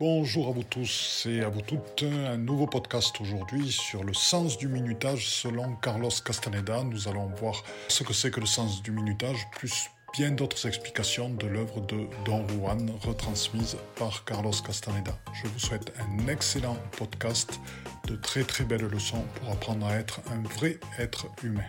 [0.00, 2.04] Bonjour à vous tous et à vous toutes.
[2.04, 6.84] Un nouveau podcast aujourd'hui sur le sens du minutage selon Carlos Castaneda.
[6.84, 11.30] Nous allons voir ce que c'est que le sens du minutage, plus bien d'autres explications
[11.30, 15.18] de l'œuvre de Don Juan retransmise par Carlos Castaneda.
[15.34, 17.58] Je vous souhaite un excellent podcast,
[18.06, 21.66] de très très belles leçons pour apprendre à être un vrai être humain.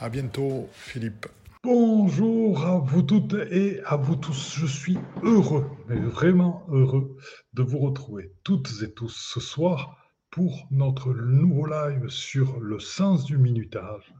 [0.00, 1.28] À bientôt, Philippe.
[1.64, 4.56] Bonjour à vous toutes et à vous tous.
[4.56, 7.16] Je suis heureux, mais vraiment heureux
[7.54, 9.96] de vous retrouver toutes et tous ce soir
[10.30, 14.12] pour notre nouveau live sur le sens du minutage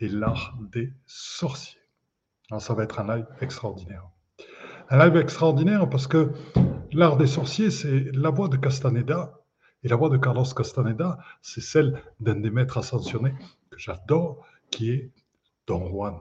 [0.00, 1.80] et l'art des sorciers.
[2.50, 4.06] Alors ça va être un live extraordinaire.
[4.90, 6.32] Un live extraordinaire parce que
[6.92, 9.40] l'art des sorciers, c'est la voix de Castaneda
[9.82, 13.32] et la voix de Carlos Castaneda, c'est celle d'un des maîtres ascensionnés
[13.70, 15.10] que j'adore, qui est
[15.66, 16.18] Don Juan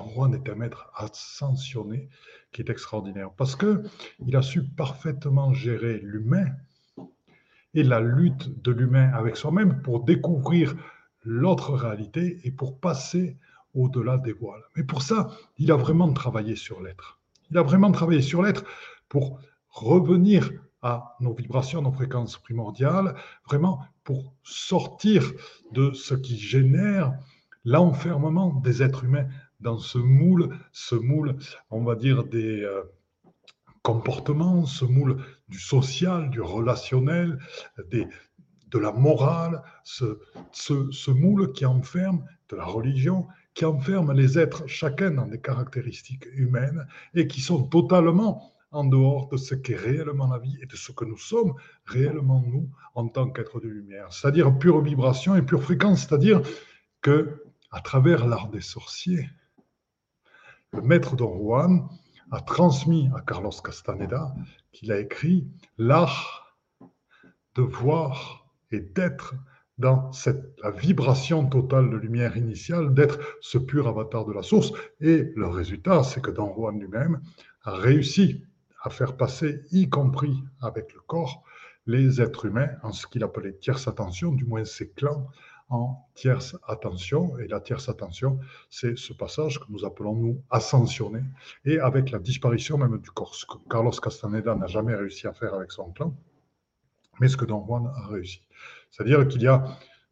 [0.00, 2.08] Juan est un maître ascensionné
[2.52, 3.82] qui est extraordinaire parce que
[4.26, 6.46] il a su parfaitement gérer l'humain
[7.74, 10.74] et la lutte de l'humain avec soi-même pour découvrir
[11.24, 13.36] l'autre réalité et pour passer
[13.74, 14.62] au-delà des voiles.
[14.76, 17.20] Mais pour ça, il a vraiment travaillé sur l'être.
[17.50, 18.64] Il a vraiment travaillé sur l'être
[19.08, 20.50] pour revenir
[20.82, 23.14] à nos vibrations, nos fréquences primordiales,
[23.46, 25.32] vraiment pour sortir
[25.70, 27.14] de ce qui génère
[27.64, 29.28] l'enfermement des êtres humains
[29.62, 31.36] dans ce moule, ce moule,
[31.70, 32.82] on va dire, des euh,
[33.82, 37.38] comportements, ce moule du social, du relationnel,
[37.90, 38.06] des,
[38.68, 40.18] de la morale, ce,
[40.52, 46.26] ce, moule qui enferme de la religion, qui enferme les êtres, chacun dans des caractéristiques
[46.34, 50.76] humaines, et qui sont totalement en dehors de ce qu'est réellement la vie et de
[50.76, 51.52] ce que nous sommes
[51.84, 56.40] réellement nous en tant qu'êtres de lumière, c'est-à-dire pure vibration et pure fréquence, c'est-à-dire
[57.02, 59.28] que à travers l'art des sorciers,
[60.72, 61.86] le maître Don Juan
[62.30, 64.34] a transmis à Carlos Castaneda
[64.72, 66.56] qu'il a écrit l'art
[67.54, 69.34] de voir et d'être
[69.76, 74.72] dans cette, la vibration totale de lumière initiale, d'être ce pur avatar de la source.
[75.00, 77.20] Et le résultat, c'est que Don Juan lui-même
[77.64, 78.42] a réussi
[78.82, 81.42] à faire passer, y compris avec le corps,
[81.86, 85.26] les êtres humains en ce qu'il appelait tierce attention, du moins ses clans,
[85.72, 87.38] en tierce attention.
[87.38, 88.38] Et la tierce attention,
[88.68, 91.22] c'est ce passage que nous appelons, nous, ascensionner.
[91.64, 95.32] Et avec la disparition même du corps, ce que Carlos Castaneda n'a jamais réussi à
[95.32, 96.14] faire avec son clan,
[97.20, 98.42] mais ce que Don Juan a réussi.
[98.90, 99.64] C'est-à-dire qu'il y a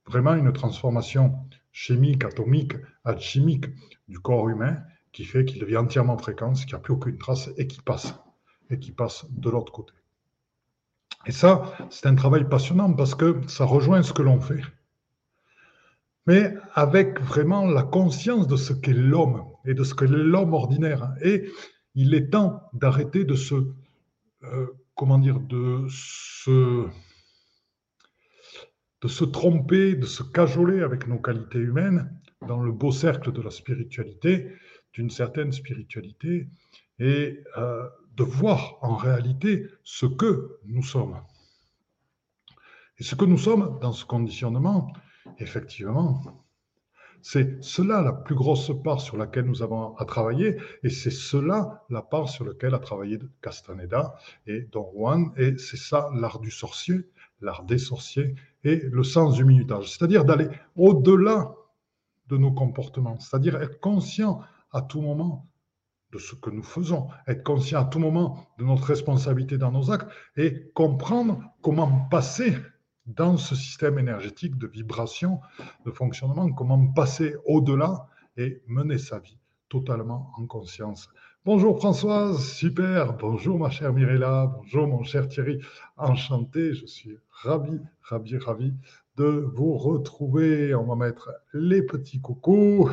[0.07, 1.35] vraiment une transformation
[1.73, 2.73] chimique, atomique,
[3.05, 3.67] alchimique
[4.09, 4.79] du corps humain
[5.13, 8.15] qui fait qu'il devient entièrement fréquence, qu'il n'y a plus aucune trace et qui passe,
[8.71, 9.93] et qui passe de l'autre côté.
[11.27, 14.63] Et ça, c'est un travail passionnant parce que ça rejoint ce que l'on fait
[16.27, 21.13] mais avec vraiment la conscience de ce qu'est l'homme et de ce que l'homme ordinaire.
[21.23, 21.51] Et
[21.95, 23.55] il est temps d'arrêter de se,
[24.45, 26.87] euh, comment dire, de se,
[29.01, 32.11] de se tromper, de se cajoler avec nos qualités humaines
[32.47, 34.53] dans le beau cercle de la spiritualité,
[34.93, 36.49] d'une certaine spiritualité,
[36.99, 41.21] et euh, de voir en réalité ce que nous sommes.
[42.99, 44.93] Et ce que nous sommes dans ce conditionnement,
[45.39, 46.21] Effectivement.
[47.23, 51.85] C'est cela la plus grosse part sur laquelle nous avons à travailler, et c'est cela
[51.91, 54.15] la part sur laquelle a travaillé Castaneda
[54.47, 57.11] et Don Juan, et c'est ça l'art du sorcier,
[57.43, 61.55] l'art des sorciers, et le sens du minutage, c'est-à-dire d'aller au-delà
[62.29, 64.41] de nos comportements, c'est-à-dire être conscient
[64.73, 65.47] à tout moment
[66.13, 69.91] de ce que nous faisons, être conscient à tout moment de notre responsabilité dans nos
[69.91, 72.57] actes, et comprendre comment passer
[73.07, 75.41] dans ce système énergétique de vibration,
[75.85, 78.07] de fonctionnement, comment passer au-delà
[78.37, 79.39] et mener sa vie
[79.69, 81.09] totalement en conscience.
[81.45, 83.15] Bonjour Françoise, super.
[83.15, 85.59] Bonjour ma chère Mirella, bonjour mon cher Thierry.
[85.97, 88.75] Enchanté, je suis ravi, ravi, ravi
[89.17, 89.25] de
[89.55, 90.75] vous retrouver.
[90.75, 92.91] On va mettre les petits coucous.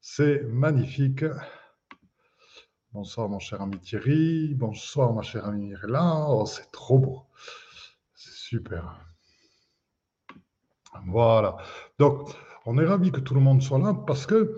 [0.00, 1.24] C'est magnifique.
[2.92, 6.26] Bonsoir mon cher ami Thierry, bonsoir ma chère amie Mirella.
[6.30, 7.22] Oh, c'est trop beau.
[8.48, 8.82] Super.
[11.04, 11.58] Voilà.
[11.98, 12.30] Donc,
[12.64, 14.56] on est ravi que tout le monde soit là parce que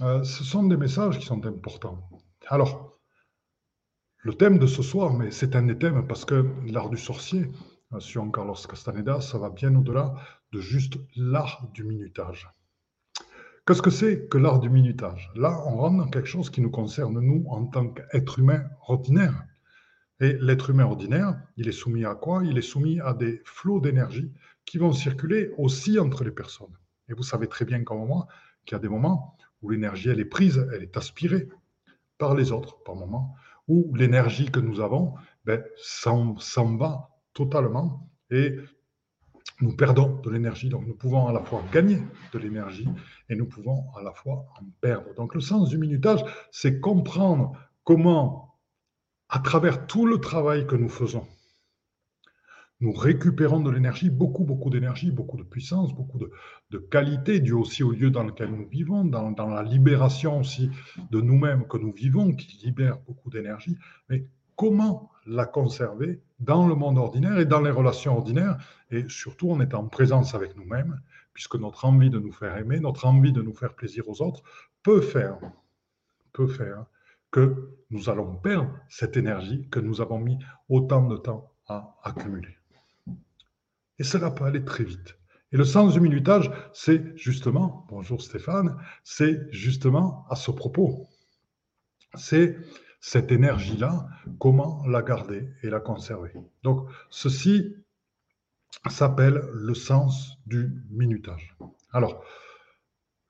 [0.00, 2.08] euh, ce sont des messages qui sont importants.
[2.46, 3.00] Alors,
[4.18, 7.50] le thème de ce soir, mais c'est un des thèmes parce que l'art du sorcier,
[7.92, 10.14] euh, sur Carlos Castaneda, ça va bien au-delà
[10.52, 12.48] de juste l'art du minutage.
[13.66, 15.32] Qu'est-ce que c'est que l'art du minutage?
[15.34, 19.46] Là, on rentre dans quelque chose qui nous concerne, nous, en tant qu'êtres humains ordinaires.
[20.22, 22.42] Et l'être humain ordinaire, il est soumis à quoi?
[22.44, 24.32] Il est soumis à des flots d'énergie
[24.64, 26.72] qui vont circuler aussi entre les personnes.
[27.08, 28.28] Et vous savez très bien comme moi
[28.64, 31.48] qu'il y a des moments où l'énergie, elle est prise, elle est aspirée
[32.18, 33.34] par les autres, par moments,
[33.66, 35.14] où l'énergie que nous avons,
[35.44, 38.56] ben, s'en va totalement et
[39.60, 40.68] nous perdons de l'énergie.
[40.68, 41.98] Donc nous pouvons à la fois gagner
[42.32, 42.88] de l'énergie
[43.28, 45.14] et nous pouvons à la fois en perdre.
[45.14, 47.52] Donc le sens du minutage, c'est comprendre
[47.84, 48.51] comment,
[49.32, 51.26] à travers tout le travail que nous faisons,
[52.80, 57.82] nous récupérons de l'énergie, beaucoup, beaucoup d'énergie, beaucoup de puissance, beaucoup de, qualité, dû aussi
[57.82, 60.70] au lieu dans lequel nous vivons, dans, dans la libération aussi
[61.10, 63.78] de nous-mêmes que nous vivons, qui libère beaucoup d'énergie.
[64.10, 68.58] Mais comment la conserver dans le monde ordinaire et dans les relations ordinaires,
[68.90, 71.00] et surtout en étant en présence avec nous-mêmes,
[71.32, 74.42] puisque notre envie de nous faire aimer, notre envie de nous faire plaisir aux autres,
[74.82, 75.38] peut faire,
[76.34, 76.84] peut faire
[77.32, 80.38] que nous allons perdre cette énergie que nous avons mis
[80.68, 82.56] autant de temps à accumuler.
[83.98, 85.18] Et cela peut aller très vite.
[85.50, 91.08] Et le sens du minutage, c'est justement, bonjour Stéphane, c'est justement à ce propos.
[92.14, 92.56] C'est
[93.00, 94.08] cette énergie-là,
[94.38, 96.32] comment la garder et la conserver.
[96.62, 97.74] Donc, ceci
[98.88, 101.56] s'appelle le sens du minutage.
[101.92, 102.24] Alors,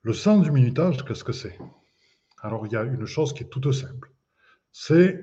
[0.03, 1.59] le sens du minutage, qu'est-ce que c'est?
[2.43, 4.11] Alors, il y a une chose qui est toute simple.
[4.73, 5.23] C'est,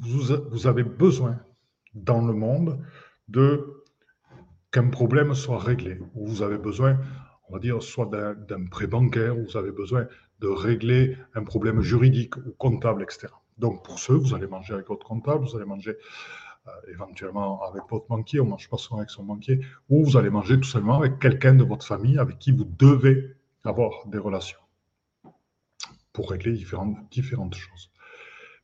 [0.00, 1.40] vous, vous avez besoin
[1.92, 2.78] dans le monde
[3.26, 3.82] de
[4.70, 6.98] qu'un problème soit réglé, ou vous avez besoin,
[7.48, 10.06] on va dire, soit d'un prêt bancaire, ou vous avez besoin
[10.38, 13.26] de régler un problème juridique ou comptable, etc.
[13.58, 15.96] Donc pour ceux, vous allez manger avec votre comptable, vous allez manger
[16.68, 20.16] euh, éventuellement avec votre banquier, on ne mange pas souvent avec son banquier, ou vous
[20.16, 24.18] allez manger tout simplement avec quelqu'un de votre famille avec qui vous devez avoir des
[24.18, 24.61] relations
[26.12, 27.90] pour régler différentes, choses.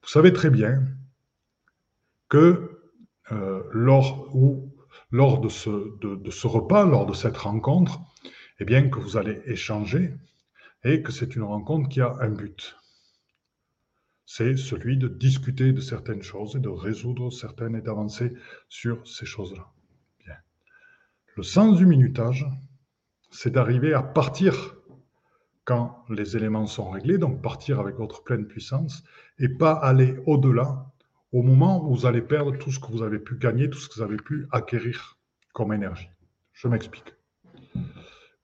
[0.02, 0.82] Vous savez très bien
[2.28, 2.80] que
[3.32, 4.74] euh, lors, ou,
[5.10, 8.00] lors de, ce, de, ce repas, lors de cette rencontre,
[8.60, 10.14] eh bien que vous allez échanger
[10.84, 12.78] et que c'est une rencontre qui a un but
[14.30, 18.34] c'est celui de discuter de certaines choses et de résoudre certaines et d'avancer
[18.68, 19.72] sur ces choses-là.
[21.34, 22.44] Le sens du minutage,
[23.30, 24.74] c'est d'arriver à partir
[25.68, 29.04] quand les éléments sont réglés, donc partir avec votre pleine puissance
[29.38, 30.86] et pas aller au-delà
[31.30, 33.86] au moment où vous allez perdre tout ce que vous avez pu gagner, tout ce
[33.86, 35.18] que vous avez pu acquérir
[35.52, 36.08] comme énergie.
[36.54, 37.14] Je m'explique.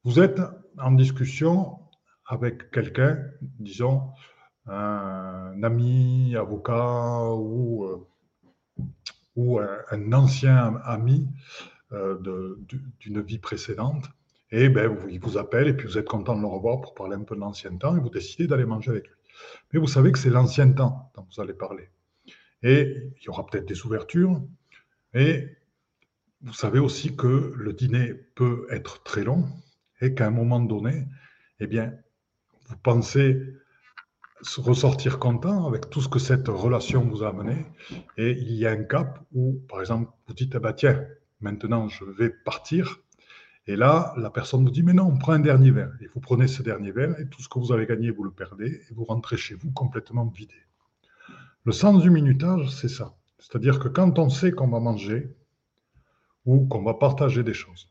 [0.05, 0.39] Vous êtes
[0.77, 1.79] en discussion
[2.27, 4.03] avec quelqu'un, disons,
[4.67, 8.07] un ami avocat ou, euh,
[9.35, 11.27] ou un, ancien ami
[11.93, 12.19] euh,
[13.01, 14.11] d'une vie précédente,
[14.57, 17.17] et ben, il vous appelle et puis vous êtes content de le revoir pour parler
[17.17, 19.15] un peu de l'ancien temps et vous décidez d'aller manger avec lui.
[19.73, 21.91] Mais vous savez que c'est l'ancien temps dont vous allez parler.
[22.63, 24.41] Et il y aura peut-être des ouvertures.
[25.13, 25.49] Et
[26.43, 29.45] vous savez aussi que le dîner peut être très long
[30.01, 31.05] et qu'à un moment donné,
[31.59, 31.93] eh bien,
[32.69, 33.43] vous pensez
[34.57, 37.67] ressortir content avec tout ce que cette relation vous a amené.
[38.19, 41.05] Et il y a un cap où, par exemple, vous dites, eh ben, tiens,
[41.41, 43.01] maintenant je vais partir.
[43.67, 45.93] Et là, la personne vous dit, mais non, on prend un dernier verre.
[46.01, 48.31] Et vous prenez ce dernier verre et tout ce que vous avez gagné, vous le
[48.31, 50.55] perdez et vous rentrez chez vous complètement vidé.
[51.65, 53.15] Le sens du minutage, c'est ça.
[53.39, 55.35] C'est-à-dire que quand on sait qu'on va manger
[56.45, 57.91] ou qu'on va partager des choses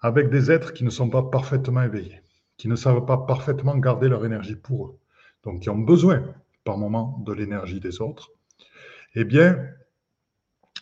[0.00, 2.22] avec des êtres qui ne sont pas parfaitement éveillés,
[2.56, 4.98] qui ne savent pas parfaitement garder leur énergie pour eux,
[5.42, 6.22] donc qui ont besoin
[6.64, 8.30] par moment de l'énergie des autres,
[9.14, 9.58] eh bien,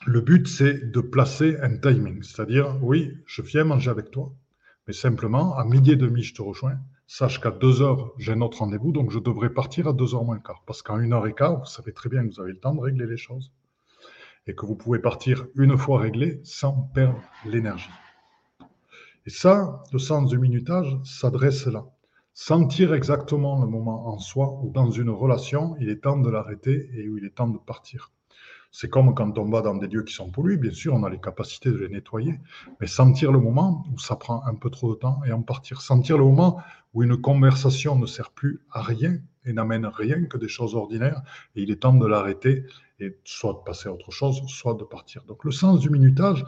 [0.07, 2.23] le but, c'est de placer un timing.
[2.23, 4.33] C'est-à-dire, oui, je viens manger avec toi,
[4.87, 6.79] mais simplement, à midi et demi, je te rejoins.
[7.07, 10.25] Sache qu'à deux heures, j'ai un autre rendez-vous, donc je devrais partir à deux heures
[10.25, 10.63] moins le quart.
[10.67, 12.75] Parce qu'en une heure et quart, vous savez très bien que vous avez le temps
[12.75, 13.53] de régler les choses
[14.47, 17.91] et que vous pouvez partir une fois réglé sans perdre l'énergie.
[19.25, 21.85] Et ça, le sens du minutage s'adresse là.
[22.35, 26.91] Sentir exactement le moment en soi ou dans une relation, il est temps de l'arrêter
[26.95, 28.11] et où il est temps de partir.
[28.75, 31.11] C'est comme quand on va dans des lieux qui sont pollués, bien sûr, on a
[31.11, 32.41] les capacités de les nettoyer,
[32.81, 35.83] mais sentir le moment où ça prend un peu trop de temps et en partir.
[35.83, 36.63] Sentir le moment
[36.95, 41.23] où une conversation ne sert plus à rien et n'amène rien que des choses ordinaires,
[41.55, 42.65] et il est temps de l'arrêter
[42.99, 45.23] et soit de passer à autre chose, soit de partir.
[45.25, 46.43] Donc le sens du minutage,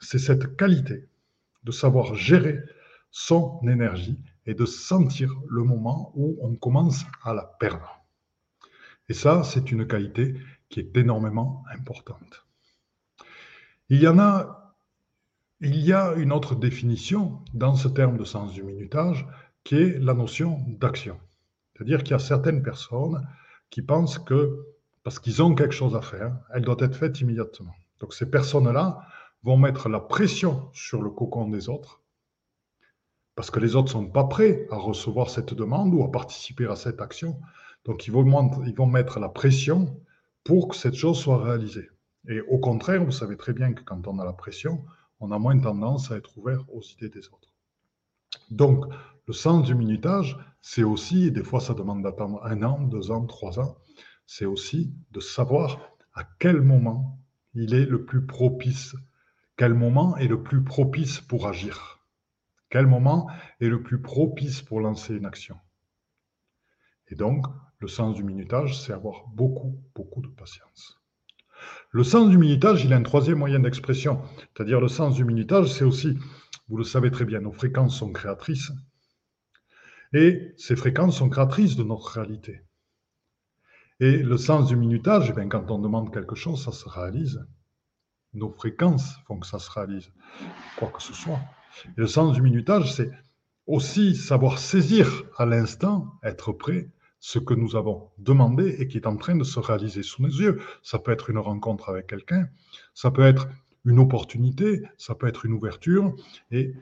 [0.00, 1.06] c'est cette qualité
[1.62, 2.58] de savoir gérer
[3.10, 8.02] son énergie et de sentir le moment où on commence à la perdre.
[9.08, 10.34] Et ça, c'est une qualité
[10.68, 12.46] qui est énormément importante.
[13.88, 14.74] Il y en a,
[15.60, 19.26] il y a une autre définition dans ce terme de sens du minutage
[19.64, 21.18] qui est la notion d'action.
[21.74, 23.26] C'est-à-dire qu'il y a certaines personnes
[23.70, 24.66] qui pensent que
[25.04, 27.74] parce qu'ils ont quelque chose à faire, elle doit être faite immédiatement.
[28.00, 29.06] Donc ces personnes-là
[29.42, 32.02] vont mettre la pression sur le cocon des autres
[33.38, 36.66] parce que les autres ne sont pas prêts à recevoir cette demande ou à participer
[36.66, 37.40] à cette action.
[37.84, 39.96] Donc, ils vont, ils vont mettre la pression
[40.48, 41.90] pour que cette chose soit réalisée.
[42.26, 44.82] Et au contraire, vous savez très bien que quand on a la pression,
[45.20, 47.52] on a moins tendance à être ouvert aux idées des autres.
[48.50, 48.86] Donc,
[49.26, 53.10] le sens du minutage, c'est aussi, et des fois ça demande d'attendre un an, deux
[53.10, 53.76] ans, trois ans,
[54.24, 55.78] c'est aussi de savoir
[56.14, 57.20] à quel moment
[57.52, 58.96] il est le plus propice,
[59.58, 62.00] quel moment est le plus propice pour agir,
[62.70, 65.58] quel moment est le plus propice pour lancer une action.
[67.08, 67.44] Et donc,
[67.80, 70.98] le sens du minutage, c'est avoir beaucoup, beaucoup de patience.
[71.90, 75.72] Le sens du minutage, il a un troisième moyen d'expression, c'est-à-dire le sens du minutage,
[75.72, 76.18] c'est aussi,
[76.68, 78.72] vous le savez très bien, nos fréquences sont créatrices,
[80.12, 82.62] et ces fréquences sont créatrices de notre réalité.
[84.00, 87.44] Et le sens du minutage, eh quand on demande quelque chose, ça se réalise.
[88.32, 90.12] Nos fréquences font que ça se réalise,
[90.76, 91.40] quoi que ce soit.
[91.86, 93.10] Et le sens du minutage, c'est
[93.66, 99.06] aussi savoir saisir à l'instant, être prêt, ce que nous avons demandé et qui est
[99.06, 100.60] en train de se réaliser sous nos yeux.
[100.82, 102.48] Ça peut être une rencontre avec quelqu'un,
[102.94, 103.48] ça peut être
[103.84, 106.14] une opportunité, ça peut être une ouverture,
[106.50, 106.74] et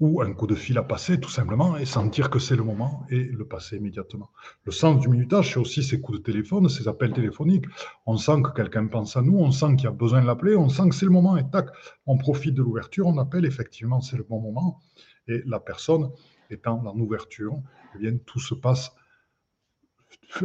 [0.00, 3.04] ou un coup de fil à passer tout simplement et sentir que c'est le moment
[3.10, 4.30] et le passer immédiatement.
[4.64, 7.66] Le sens du minutage, c'est aussi ces coups de téléphone, ces appels téléphoniques.
[8.06, 10.56] On sent que quelqu'un pense à nous, on sent qu'il y a besoin de l'appeler,
[10.56, 11.68] on sent que c'est le moment et tac,
[12.06, 14.80] on profite de l'ouverture, on appelle, effectivement c'est le bon moment
[15.28, 16.10] et la personne
[16.48, 17.60] étant dans l'ouverture,
[17.94, 18.92] eh bien tout se passe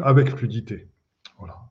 [0.04, 0.88] avec fluidité.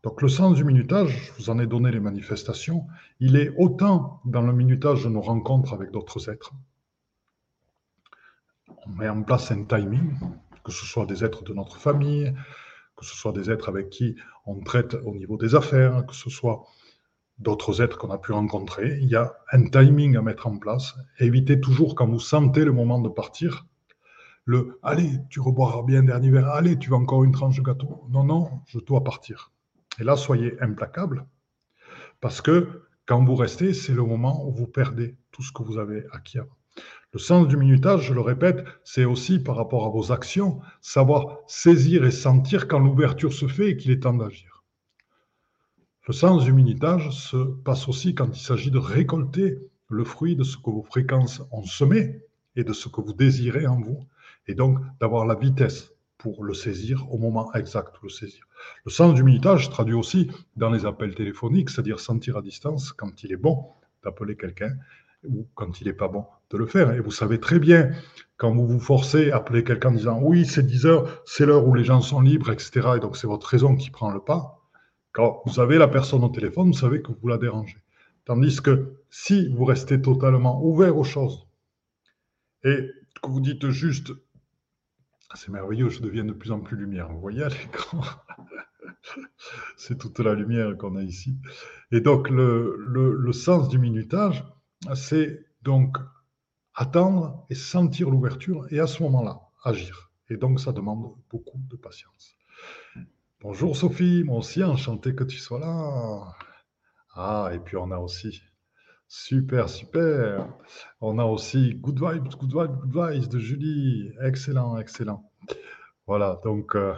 [0.02, 2.86] Donc le sens du minutage, je vous en ai donné les manifestations,
[3.20, 6.52] il est autant dans le minutage de nos rencontres avec d'autres êtres,
[8.86, 10.14] on met en place un timing,
[10.62, 12.34] que ce soit des êtres de notre famille,
[12.96, 16.28] que ce soit des êtres avec qui on traite au niveau des affaires, que ce
[16.28, 16.66] soit
[17.38, 18.98] d'autres êtres qu'on a pu rencontrer.
[19.00, 20.94] Il y a un timing à mettre en place.
[21.18, 23.66] Évitez toujours, quand vous sentez le moment de partir,
[24.44, 28.04] le Allez, tu reboiras bien dernier verre, allez, tu veux encore une tranche de gâteau?
[28.10, 29.52] Non, non, je dois partir.
[29.98, 31.26] Et là, soyez implacable,
[32.20, 35.78] parce que quand vous restez, c'est le moment où vous perdez tout ce que vous
[35.78, 36.56] avez acquis avant.
[37.12, 41.38] Le sens du minutage, je le répète, c'est aussi par rapport à vos actions, savoir
[41.46, 44.64] saisir et sentir quand l'ouverture se fait et qu'il est temps d'agir.
[46.08, 49.58] Le sens du minutage se passe aussi quand il s'agit de récolter
[49.88, 52.20] le fruit de ce que vos fréquences ont semé
[52.56, 54.00] et de ce que vous désirez en vous,
[54.46, 58.44] et donc d'avoir la vitesse pour le saisir au moment exact le saisir.
[58.84, 63.24] Le sens du minutage traduit aussi dans les appels téléphoniques, c'est-à-dire sentir à distance quand
[63.24, 63.66] il est bon
[64.02, 64.74] d'appeler quelqu'un
[65.28, 66.92] ou quand il n'est pas bon de le faire.
[66.92, 67.90] Et vous savez très bien,
[68.36, 71.66] quand vous vous forcez à appeler quelqu'un en disant oui, c'est 10 heures, c'est l'heure
[71.66, 74.60] où les gens sont libres, etc., et donc c'est votre raison qui prend le pas,
[75.12, 77.78] quand vous avez la personne au téléphone, vous savez que vous la dérangez.
[78.24, 81.46] Tandis que si vous restez totalement ouvert aux choses
[82.64, 82.90] et
[83.22, 84.12] que vous dites juste
[85.34, 87.08] c'est merveilleux, je deviens de plus en plus lumière.
[87.08, 88.02] Vous voyez à l'écran
[89.76, 91.38] C'est toute la lumière qu'on a ici.
[91.90, 94.44] Et donc, le, sens du minutage,
[94.94, 95.98] c'est donc
[96.74, 100.10] attendre et sentir l'ouverture et à ce moment-là, agir.
[100.30, 102.36] Et donc, ça demande beaucoup de patience.
[103.40, 106.34] Bonjour Sophie, moi aussi, enchanté que tu sois là.
[107.14, 108.42] Ah, et puis on a aussi,
[109.08, 110.48] super, super,
[111.00, 114.10] on a aussi Good Vibes, Good Vibes, Good Vibes de Julie.
[114.22, 115.30] Excellent, excellent.
[116.06, 116.94] Voilà, donc euh,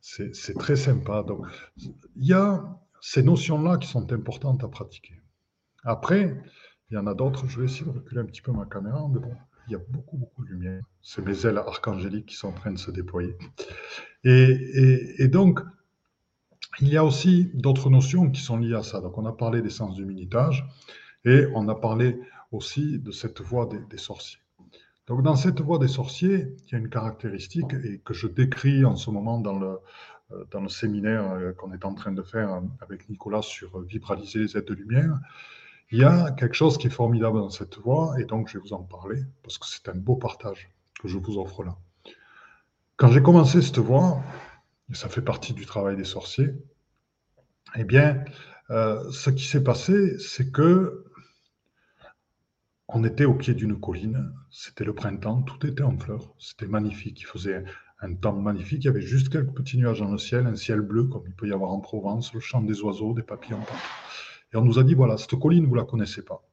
[0.00, 1.22] c'est très sympa.
[1.22, 2.64] Donc, il y a
[3.00, 5.20] ces notions-là qui sont importantes à pratiquer.
[5.84, 6.36] Après,
[6.90, 7.46] il y en a d'autres.
[7.46, 9.34] Je vais essayer de reculer un petit peu ma caméra, mais bon,
[9.66, 10.82] il y a beaucoup, beaucoup de lumière.
[11.00, 13.36] C'est mes ailes archangéliques qui sont en train de se déployer.
[14.24, 15.60] Et, donc,
[16.78, 19.00] il y a aussi d'autres notions qui sont liées à ça.
[19.00, 20.64] Donc, on a parlé des sens du minutage
[21.24, 22.18] et on a parlé
[22.52, 24.40] aussi de cette voie des, sorciers.
[25.06, 28.84] Donc, dans cette voie des sorciers, il y a une caractéristique et que je décris
[28.84, 29.78] en ce moment dans le,
[30.32, 34.40] euh, dans le séminaire euh, qu'on est en train de faire avec Nicolas sur vibraliser
[34.40, 35.18] les aides de lumière.
[35.92, 38.62] Il y a quelque chose qui est formidable dans cette voie, et donc je vais
[38.62, 41.76] vous en parler, parce que c'est un beau partage que je vous offre là.
[42.96, 44.20] Quand j'ai commencé cette voie,
[44.92, 46.52] ça fait partie du travail des sorciers,
[47.76, 48.24] eh bien,
[48.70, 51.04] euh, ce qui s'est passé, c'est que
[52.88, 57.20] on était au pied d'une colline, c'était le printemps, tout était en fleurs, c'était magnifique,
[57.20, 57.64] il faisait
[58.00, 60.80] un temps magnifique, il y avait juste quelques petits nuages dans le ciel, un ciel
[60.80, 63.60] bleu comme il peut y avoir en Provence, le chant des oiseaux, des papillons.
[64.52, 66.49] Et on nous a dit, voilà, cette colline, vous ne la connaissez pas.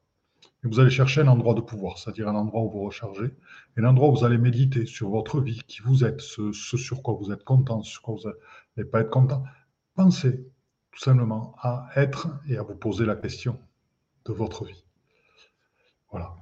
[0.64, 3.30] Et vous allez chercher un endroit de pouvoir, c'est-à-dire un endroit où vous rechargez,
[3.76, 7.14] un endroit où vous allez méditer sur votre vie, qui vous êtes, ce, sur quoi
[7.14, 8.28] vous êtes content, sur quoi vous
[8.76, 9.44] n'allez pas être content.
[9.94, 10.44] Pensez
[10.90, 13.60] tout simplement à être et à vous poser la question
[14.24, 14.84] de votre vie.
[16.10, 16.34] Voilà.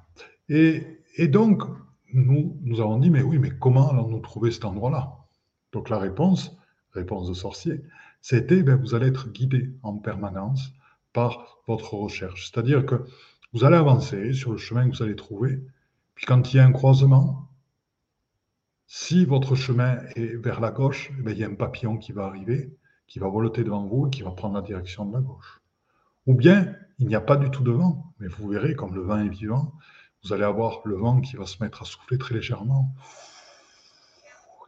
[0.49, 1.63] Et, et donc,
[2.13, 5.17] nous, nous avons dit, mais oui, mais comment allons-nous trouver cet endroit-là?
[5.73, 6.57] Donc la réponse,
[6.93, 7.83] réponse de sorcier,
[8.21, 10.73] C'était, ben, vous allez être guidé en permanence
[11.13, 12.51] par votre recherche.
[12.51, 13.05] C'est-à-dire que
[13.53, 15.61] vous allez avancer sur le chemin que vous allez trouver,
[16.15, 17.47] puis quand il y a un croisement,
[18.87, 22.25] si votre chemin est vers la gauche, ben, il y a un papillon qui va
[22.25, 22.73] arriver,
[23.07, 25.61] qui va voleter devant vous et qui va prendre la direction de la gauche.
[26.25, 29.01] Ou bien, il n'y a pas du tout de vent, mais vous verrez, comme le
[29.01, 29.73] vent est vivant,
[30.23, 32.93] vous allez avoir le vent qui va se mettre à souffler très légèrement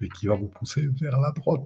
[0.02, 1.64] et qui va vous pousser vers la droite.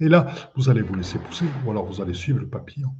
[0.00, 2.94] Et là, vous allez vous laisser pousser, ou alors vous allez suivre le papillon.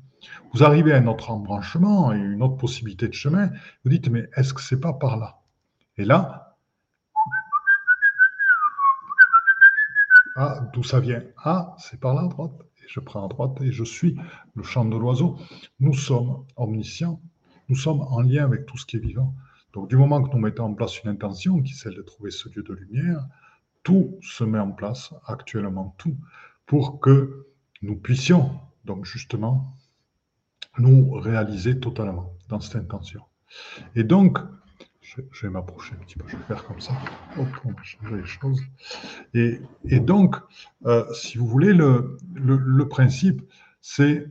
[0.52, 3.50] Vous arrivez à un autre embranchement et une autre possibilité de chemin,
[3.84, 5.40] vous dites, mais est-ce que c'est pas par là?
[5.96, 6.56] Et là,
[10.36, 11.22] ah, d'où ça vient?
[11.44, 12.52] Ah, c'est par là à droite.
[12.88, 14.18] Je prends à droite et je suis
[14.54, 15.38] le chant de l'oiseau.
[15.78, 17.20] Nous sommes omniscients,
[17.68, 19.34] nous sommes en lien avec tout ce qui est vivant.
[19.72, 22.32] Donc du moment que nous mettons en place une intention, qui est celle de trouver
[22.32, 23.24] ce Dieu de lumière,
[23.82, 26.16] tout se met en place, actuellement tout,
[26.66, 27.46] pour que
[27.82, 29.76] nous puissions donc justement
[30.78, 33.22] nous réaliser totalement dans cette intention.
[33.94, 34.38] Et donc,
[35.32, 36.92] je, vais m'approcher un petit peu, je vais faire comme ça.
[37.36, 38.60] Hop, on va changer les choses.
[39.34, 39.60] Et,
[40.00, 40.36] donc,
[40.86, 43.42] euh, si vous voulez, le, le, principe,
[43.80, 44.26] c'est,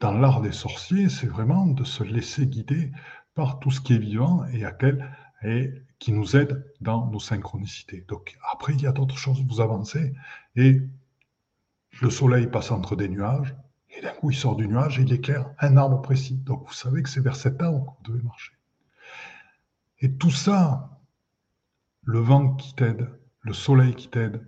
[0.00, 2.92] dans l'art des sorciers, c'est vraiment de se laisser guider
[3.34, 5.04] par tout ce qui est vivant et, à quel,
[5.42, 8.04] et qui nous aide dans nos synchronicités.
[8.08, 10.14] Donc, après, il y a d'autres choses, vous avancez,
[10.54, 10.80] et
[12.00, 13.54] le soleil passe entre des nuages,
[13.98, 16.36] et d'un coup, il sort du nuage et il éclaire un arbre précis.
[16.36, 18.52] Donc, vous savez que c'est vers cet arbre que vous devez marcher.
[19.98, 21.00] Et tout ça,
[22.02, 24.46] le vent qui t'aide, le soleil qui t'aide,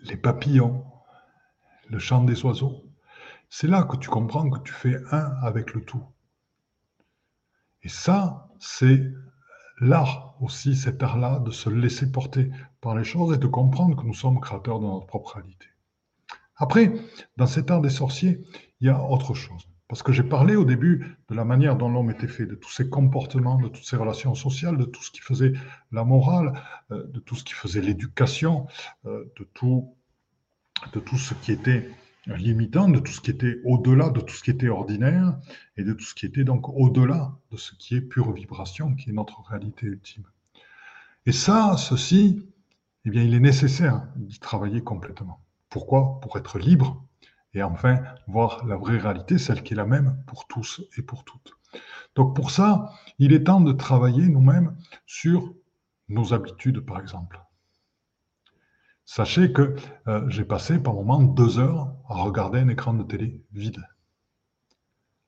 [0.00, 0.86] les papillons,
[1.90, 2.82] le chant des oiseaux,
[3.50, 6.02] c'est là que tu comprends que tu fais un avec le tout.
[7.82, 9.12] Et ça, c'est
[9.80, 14.06] l'art aussi, cet art-là, de se laisser porter par les choses et de comprendre que
[14.06, 15.66] nous sommes créateurs de notre propre réalité.
[16.56, 16.92] Après,
[17.36, 18.40] dans cet art des sorciers,
[18.80, 19.66] il y a autre chose.
[19.88, 22.70] Parce que j'ai parlé au début de la manière dont l'homme était fait, de tous
[22.70, 25.52] ses comportements, de toutes ses relations sociales, de tout ce qui faisait
[25.92, 26.54] la morale,
[26.90, 28.66] euh, de tout ce qui faisait l'éducation,
[29.06, 29.94] euh, de tout,
[30.92, 31.88] de tout ce qui était
[32.26, 35.38] limitant, de tout ce qui était au-delà de tout ce qui était ordinaire,
[35.76, 39.10] et de tout ce qui était donc au-delà de ce qui est pure vibration, qui
[39.10, 40.24] est notre réalité ultime.
[41.26, 42.48] Et ça, ceci,
[43.04, 45.43] eh bien, il est nécessaire d'y travailler complètement.
[45.74, 46.20] Pourquoi?
[46.20, 47.04] Pour être libre
[47.52, 51.24] et enfin voir la vraie réalité, celle qui est la même pour tous et pour
[51.24, 51.52] toutes.
[52.14, 55.52] Donc pour ça, il est temps de travailler nous-mêmes sur
[56.08, 57.40] nos habitudes, par exemple.
[59.04, 59.74] Sachez que
[60.06, 63.84] euh, j'ai passé par moment deux heures à regarder un écran de télé vide,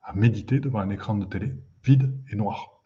[0.01, 2.85] à méditer devant un écran de télé vide et noir.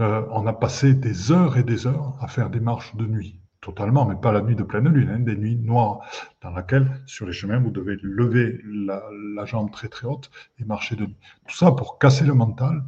[0.00, 3.39] Euh, on a passé des heures et des heures à faire des marches de nuit
[3.60, 6.00] totalement, mais pas la nuit de pleine lune, hein, des nuits noires,
[6.42, 10.96] dans laquelle, sur les chemins, vous devez lever la, jambe très très haute et marcher
[10.96, 11.16] de nuit.
[11.46, 12.84] Tout ça pour casser le mental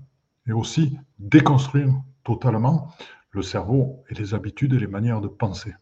[0.46, 1.88] et aussi déconstruire
[2.24, 2.92] totalement
[3.30, 5.74] le cerveau et les habitudes et les manières de penser.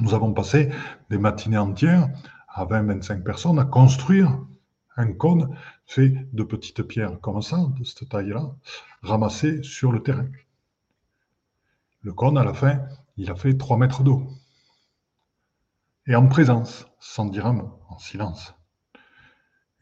[0.00, 0.70] Nous avons passé
[1.10, 2.08] des matinées entières
[2.48, 4.38] à 20-25 personnes à construire
[4.96, 5.56] un cône
[5.86, 8.54] fait de petites pierres comme ça, de cette taille-là,
[9.02, 10.26] ramassées sur le terrain.
[12.02, 12.80] Le cône, à la fin,
[13.20, 14.26] il a fait trois mètres d'eau.
[16.06, 18.54] Et en présence, sans dire un mot, en silence.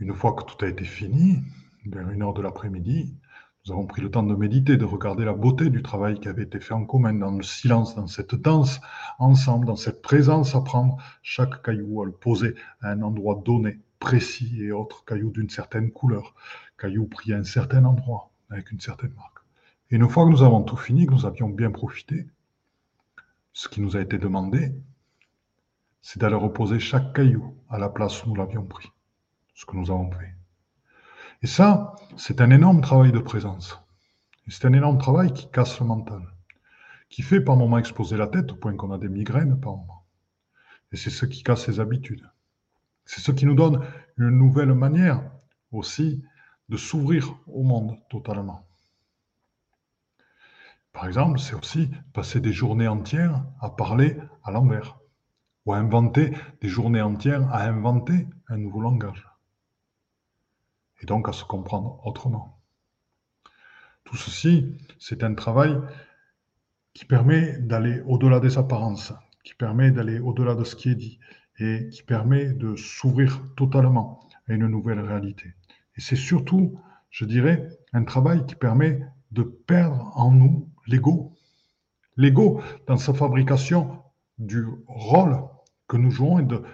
[0.00, 1.38] Une fois que tout a été fini,
[1.86, 3.16] vers une heure de l'après-midi,
[3.64, 6.42] nous avons pris le temps de méditer, de regarder la beauté du travail qui avait
[6.42, 8.80] été fait en commun, dans le silence, dans cette danse
[9.20, 13.78] ensemble, dans cette présence à prendre chaque caillou, à le poser à un endroit donné,
[14.00, 16.34] précis et autre, caillou d'une certaine couleur,
[16.76, 19.38] caillou pris à un certain endroit, avec une certaine marque.
[19.92, 22.26] Et une fois que nous avons tout fini, que nous avions bien profité,
[23.58, 24.72] ce qui nous a été demandé,
[26.00, 28.88] c'est d'aller reposer chaque caillou à la place où nous l'avions pris,
[29.52, 30.32] ce que nous avons fait.
[31.42, 33.76] Et ça, c'est un énorme travail de présence.
[34.46, 36.22] c'est un énorme travail qui casse le mental,
[37.08, 40.06] qui fait par moments exploser la tête au point qu'on a des migraines par moments.
[40.92, 42.30] Et c'est ce qui casse les habitudes.
[43.06, 43.84] C'est ce qui nous donne
[44.18, 45.20] une nouvelle manière
[45.72, 46.22] aussi
[46.68, 48.67] de s'ouvrir au monde totalement.
[50.98, 54.98] Par exemple, c'est aussi passer des journées entières à parler à l'envers,
[55.64, 59.24] ou à inventer des journées entières à inventer un nouveau langage,
[61.00, 62.60] et donc à se comprendre autrement.
[64.02, 65.78] Tout ceci, c'est un travail
[66.94, 69.12] qui permet d'aller au-delà des apparences,
[69.44, 71.20] qui permet d'aller au-delà de ce qui est dit,
[71.60, 75.54] et qui permet de s'ouvrir totalement à une nouvelle réalité.
[75.96, 81.32] Et c'est surtout, je dirais, un travail qui permet de perdre en nous l'ego.
[82.16, 84.02] L'ego, dans sa fabrication
[84.38, 85.38] du rôle
[85.86, 86.64] que nous jouons et de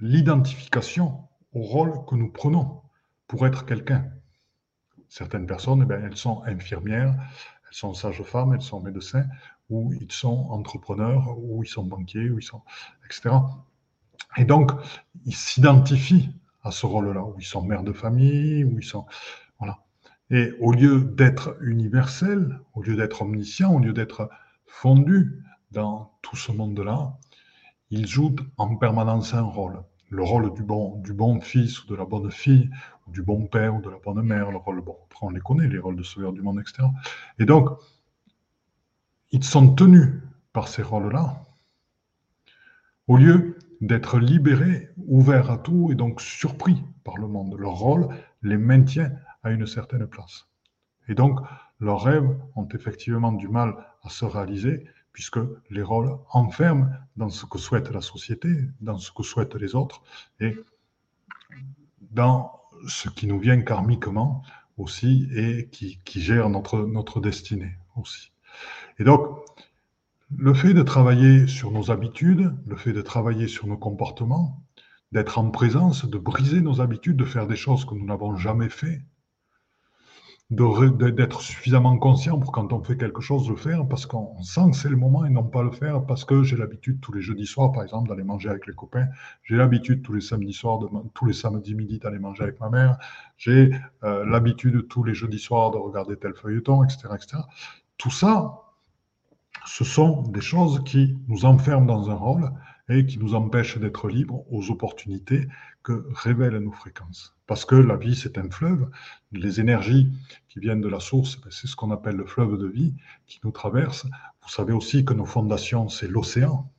[0.00, 2.82] l'identification au rôle que nous prenons
[3.26, 4.10] pour être quelqu'un.
[5.08, 9.26] Certaines personnes, eh bien, elles sont infirmières, elles sont sages-femmes, elles sont médecins,
[9.68, 12.62] ou ils sont entrepreneurs, ou ils sont banquiers, ou ils sont,
[13.04, 13.36] etc.
[14.36, 14.72] Et donc,
[15.26, 16.30] ils s'identifient
[16.62, 19.06] à ce rôle-là, où ils sont mères de famille, où ils sont,
[19.58, 19.78] voilà.
[20.32, 24.30] Et au lieu d'être universel, au lieu d'être omniscient, au lieu d'être
[24.66, 27.18] fondu dans tout ce monde-là,
[27.90, 29.82] ils jouent en permanence un rôle.
[30.08, 32.70] Le rôle du bon, du bon fils ou de la bonne fille,
[33.08, 35.78] du bon père ou de la bonne mère, le rôle, bon, on les connaît, les
[35.78, 36.88] rôles de sauveur du monde, etc.
[37.38, 37.68] Et donc,
[39.32, 40.14] ils sont tenus
[40.54, 41.44] par ces rôles-là,
[43.06, 47.54] au lieu d'être libérés, ouverts à tout et donc surpris par le monde.
[47.58, 48.08] Leur rôle
[48.42, 50.46] les maintient à une certaine place.
[51.08, 51.40] Et donc,
[51.80, 57.44] leurs rêves ont effectivement du mal à se réaliser puisque les rôles enferment dans ce
[57.44, 58.48] que souhaite la société,
[58.80, 60.02] dans ce que souhaitent les autres
[60.40, 60.56] et
[62.12, 64.42] dans ce qui nous vient karmiquement
[64.78, 68.32] aussi et qui, gère notre, notre destinée aussi.
[68.98, 69.38] Et donc,
[70.34, 74.62] le fait de travailler sur nos habitudes, le fait de travailler sur nos comportements,
[75.12, 78.70] d'être en présence, de briser nos habitudes, de faire des choses que nous n'avons jamais
[78.70, 79.02] fait,
[80.50, 84.76] d'être suffisamment conscient pour quand on fait quelque chose le faire parce qu'on sent que
[84.76, 87.46] c'est le moment et non pas le faire parce que j'ai l'habitude tous les jeudis
[87.46, 89.08] soirs par exemple d'aller manger avec les copains.
[89.44, 90.80] J'ai l'habitude tous les samedis soirs
[91.14, 92.98] tous les samedis midi d'aller manger avec ma mère.
[93.38, 93.72] J'ai
[94.04, 97.38] euh, l'habitude tous les jeudis soirs de regarder tel feuilleton etc etc
[97.96, 98.58] tout ça
[99.64, 102.50] ce sont des choses qui nous enferment dans un rôle
[102.92, 105.48] et qui nous empêchent d'être libres aux opportunités
[105.82, 107.34] que révèlent nos fréquences.
[107.46, 108.88] Parce que la vie, c'est un fleuve.
[109.32, 110.10] Les énergies
[110.48, 112.94] qui viennent de la source, ben, c'est ce qu'on appelle le fleuve de vie
[113.26, 114.06] qui nous traverse.
[114.42, 116.70] Vous savez aussi que nos fondations, c'est l'océan.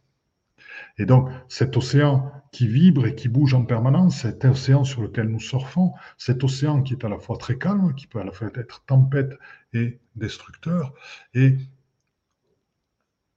[0.97, 5.27] Et donc, cet océan qui vibre et qui bouge en permanence, cet océan sur lequel
[5.27, 8.31] nous surfons, cet océan qui est à la fois très calme, qui peut à la
[8.31, 9.33] fois être tempête
[9.73, 10.93] et destructeur,
[11.33, 11.57] et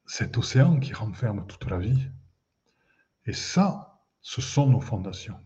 [0.05, 2.09] cet océan qui renferme toute la vie.
[3.27, 5.37] Et ça, ce sont nos fondations.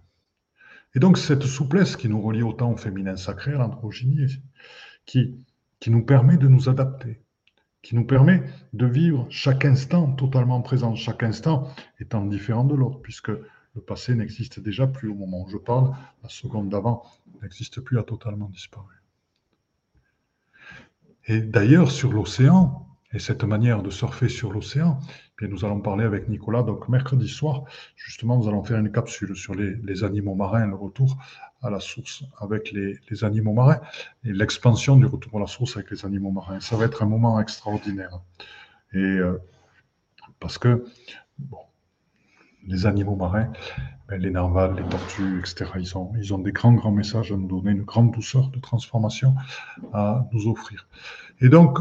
[0.95, 4.43] Et donc cette souplesse qui nous relie autant au féminin sacré, à l'androgynie,
[5.07, 5.37] qui,
[5.79, 7.21] qui nous permet de nous adapter,
[7.83, 13.01] qui nous permet de vivre chaque instant totalement présent, chaque instant étant différent de l'autre,
[13.01, 17.05] puisque le passé n'existe déjà plus au moment où je parle, la seconde d'avant
[17.41, 18.95] n'existe plus, a totalement disparu.
[21.27, 25.01] Et d'ailleurs, sur l'océan, et cette manière de surfer sur l'océan,
[25.43, 26.63] eh nous allons parler avec Nicolas.
[26.63, 27.65] Donc mercredi soir,
[27.97, 31.17] justement, nous allons faire une capsule sur les, animaux marins, le retour
[31.63, 33.81] à la source avec les, animaux marins
[34.25, 36.61] et l'expansion du retour à la source avec les animaux marins.
[36.61, 38.21] Ça va être un moment extraordinaire.
[38.93, 39.39] Et euh,
[40.39, 40.85] parce que
[41.39, 41.59] bon,
[42.67, 43.51] les animaux marins,
[44.09, 47.37] ben, les narvals, les tortues, etc., ils ont, ils ont des grands, grands messages à
[47.37, 49.35] nous donner, une grande douceur de transformation
[49.93, 50.87] à nous offrir.
[51.41, 51.79] Et donc,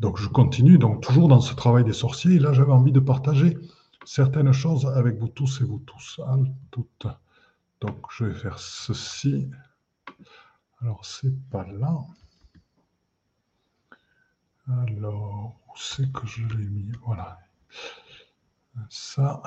[0.00, 2.36] donc je continue, donc toujours dans ce travail des sorciers.
[2.36, 3.58] Et là, j'avais envie de partager
[4.04, 6.20] certaines choses avec vous tous et vous tous,
[6.70, 7.06] toutes.
[7.82, 9.50] Donc je vais faire ceci.
[10.80, 11.98] Alors c'est pas là.
[14.66, 16.92] Alors où c'est que je l'ai mis?
[17.04, 17.38] Voilà.
[18.88, 19.42] Ça.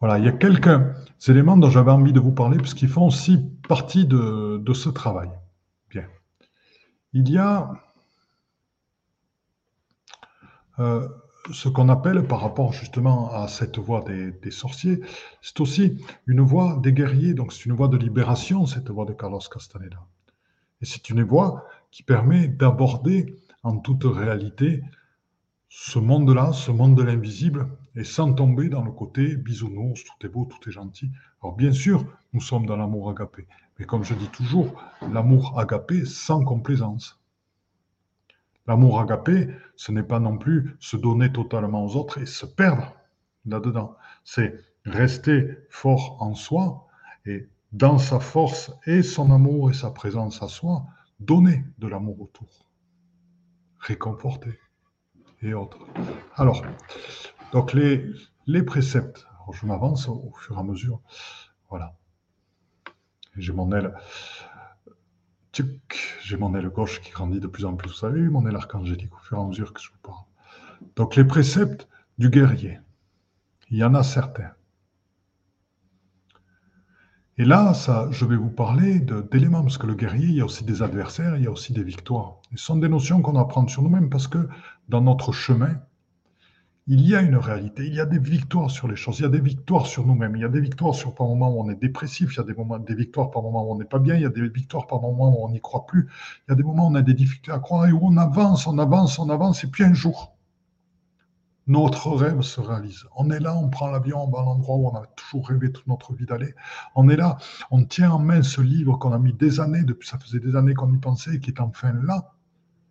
[0.00, 0.80] Voilà, il y a quelques
[1.28, 4.90] éléments dont j'avais envie de vous parler parce qu'ils font aussi partie de, de ce
[4.90, 5.30] travail.
[5.88, 6.06] Bien.
[7.12, 7.70] Il y a
[10.80, 11.06] euh,
[11.52, 15.00] ce qu'on appelle par rapport justement à cette voie des, sorciers,
[15.42, 19.12] c'est aussi une voie des guerriers, donc c'est une voie de libération, cette voie de
[19.12, 19.98] Carlos Castaneda.
[20.80, 24.82] Et c'est une voie qui permet d'aborder en toute réalité
[25.68, 30.28] ce monde-là, ce monde de l'invisible, et sans tomber dans le côté bisounours, tout est
[30.28, 31.10] beau, tout est gentil.
[31.42, 33.46] Alors bien sûr, nous sommes dans l'amour agapé,
[33.78, 37.19] mais comme je dis toujours, l'amour agapé sans complaisance.
[38.66, 42.94] L'amour agapé, ce n'est pas non plus se donner totalement aux autres et se perdre
[43.46, 43.96] là-dedans.
[44.24, 46.86] C'est rester fort en soi
[47.26, 50.84] et dans sa force et son amour et sa présence à soi,
[51.20, 52.68] donner de l'amour autour,
[53.78, 54.58] réconforter
[55.42, 55.78] et autres.
[56.36, 56.62] Alors,
[57.52, 58.04] donc les,
[58.46, 61.00] les préceptes, je m'avance au, fur et à mesure.
[61.68, 61.96] Voilà.
[63.36, 63.94] J'ai mon aile
[66.22, 69.14] j'ai mon aile gauche qui grandit de plus en plus, vous savez, mon aile archangélique
[69.14, 70.24] au fur et à mesure que je vous parle.
[70.96, 72.78] Donc les préceptes du guerrier,
[73.70, 74.52] il y en a certains.
[77.38, 80.44] Et là, ça, je vais vous parler d'éléments, parce que le guerrier, il y a
[80.44, 82.42] aussi des adversaires, il y a aussi des victoires.
[82.54, 84.46] ce sont des notions qu'on apprend sur nous-mêmes, parce que
[84.90, 85.80] dans notre chemin,
[86.92, 89.24] il y a une réalité, il y a des victoires sur les choses, il y
[89.24, 91.80] a des victoires sur nous-mêmes, il y a des victoires par moments où on est
[91.80, 94.16] dépressif, il y a des, moments, des victoires par moments où on n'est pas bien,
[94.16, 96.08] il y a des victoires par moments où on n'y croit plus,
[96.48, 98.16] il y a des moments où on a des difficultés à croire et où on
[98.16, 100.36] avance, on avance, on avance, et puis un jour,
[101.68, 103.04] notre rêve se réalise.
[103.14, 105.70] On est là, on prend l'avion, on va à l'endroit où on a toujours rêvé
[105.70, 106.56] toute notre vie d'aller.
[106.96, 107.38] On est là,
[107.70, 110.56] on tient en main ce livre qu'on a mis des années, depuis ça faisait des
[110.56, 112.32] années qu'on y pensait, qui est enfin là.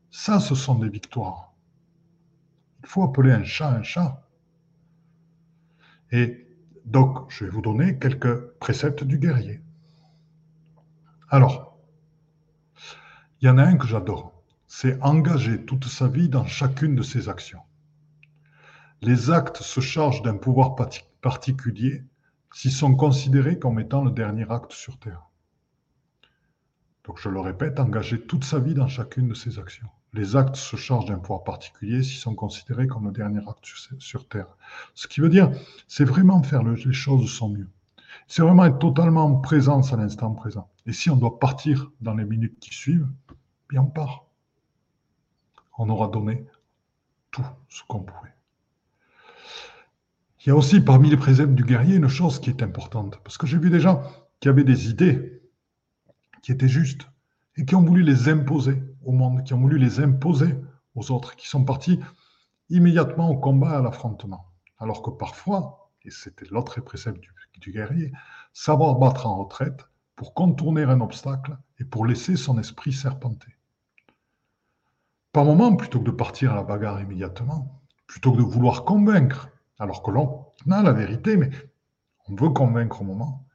[0.09, 1.48] Ça, ce sont des victoires.
[2.81, 4.25] Il faut appeler un chat un chat.
[6.11, 6.47] Et
[6.85, 9.61] donc, je vais vous donner quelques préceptes du guerrier.
[11.29, 11.77] Alors,
[13.41, 14.33] il y en a un que j'adore.
[14.67, 17.61] C'est engager toute sa vie dans chacune de ses actions.
[19.01, 20.75] Les actes se chargent d'un pouvoir
[21.21, 22.03] particulier
[22.53, 25.29] s'ils sont considérés comme étant le dernier acte sur Terre.
[27.05, 29.89] Donc je le répète, engager toute sa vie dans chacune de ses actions.
[30.13, 33.65] Les actes se chargent d'un pouvoir particulier s'ils sont considérés comme le dernier acte
[33.99, 34.57] sur, Terre.
[34.95, 35.51] Ce qui veut dire,
[35.87, 37.69] c'est vraiment faire les choses de son mieux.
[38.27, 40.69] C'est vraiment être totalement en présence à l'instant présent.
[40.85, 43.07] Et si on doit partir dans les minutes qui suivent,
[43.69, 44.25] bien on part.
[45.77, 46.45] On aura donné
[47.31, 48.33] tout ce qu'on pouvait.
[50.41, 53.37] Il y a aussi parmi les préceptes du guerrier une chose qui est importante, parce
[53.37, 54.01] que j'ai vu des gens
[54.39, 55.41] qui avaient des idées
[56.41, 57.07] qui étaient justes
[57.59, 60.55] et qui ont voulu les imposer au monde, qui ont voulu les imposer
[60.95, 61.99] aux autres, qui sont partis
[62.69, 64.53] immédiatement au combat, à l'affrontement.
[64.77, 68.13] Alors que parfois, et c'était l'autre précepte du, du guerrier,
[68.53, 69.81] savoir battre en retraite
[70.15, 73.57] pour contourner un obstacle et pour laisser son esprit serpenter.
[75.33, 79.49] Par moment, plutôt que de partir à la bagarre immédiatement, plutôt que de vouloir convaincre
[79.79, 81.49] alors que l'on a la vérité, mais
[82.29, 83.45] on veut convaincre au moment,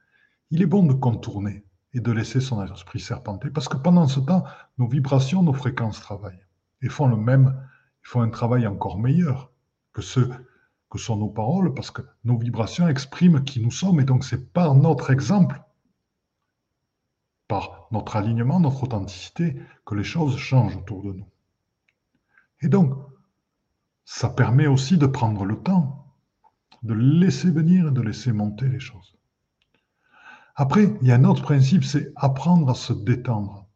[0.51, 4.19] il est bon de contourner et de laisser son esprit serpenter, parce que pendant ce
[4.19, 4.43] temps,
[4.77, 6.45] nos vibrations, nos fréquences travaillent
[6.81, 7.59] et font le même,
[8.03, 9.51] font un travail encore meilleur
[9.93, 10.29] que ceux
[10.89, 14.51] que sont nos paroles, parce que nos vibrations expriment qui nous sommes, et donc c'est
[14.53, 15.63] par notre exemple,
[17.47, 21.27] par notre alignement, notre authenticité, que les choses changent autour de nous.
[22.61, 22.93] Et donc,
[24.03, 26.05] ça permet aussi de prendre le temps
[26.83, 29.14] de laisser venir et de laisser monter les choses.
[30.55, 33.67] Après, il y a un autre principe, c'est apprendre à se détendre,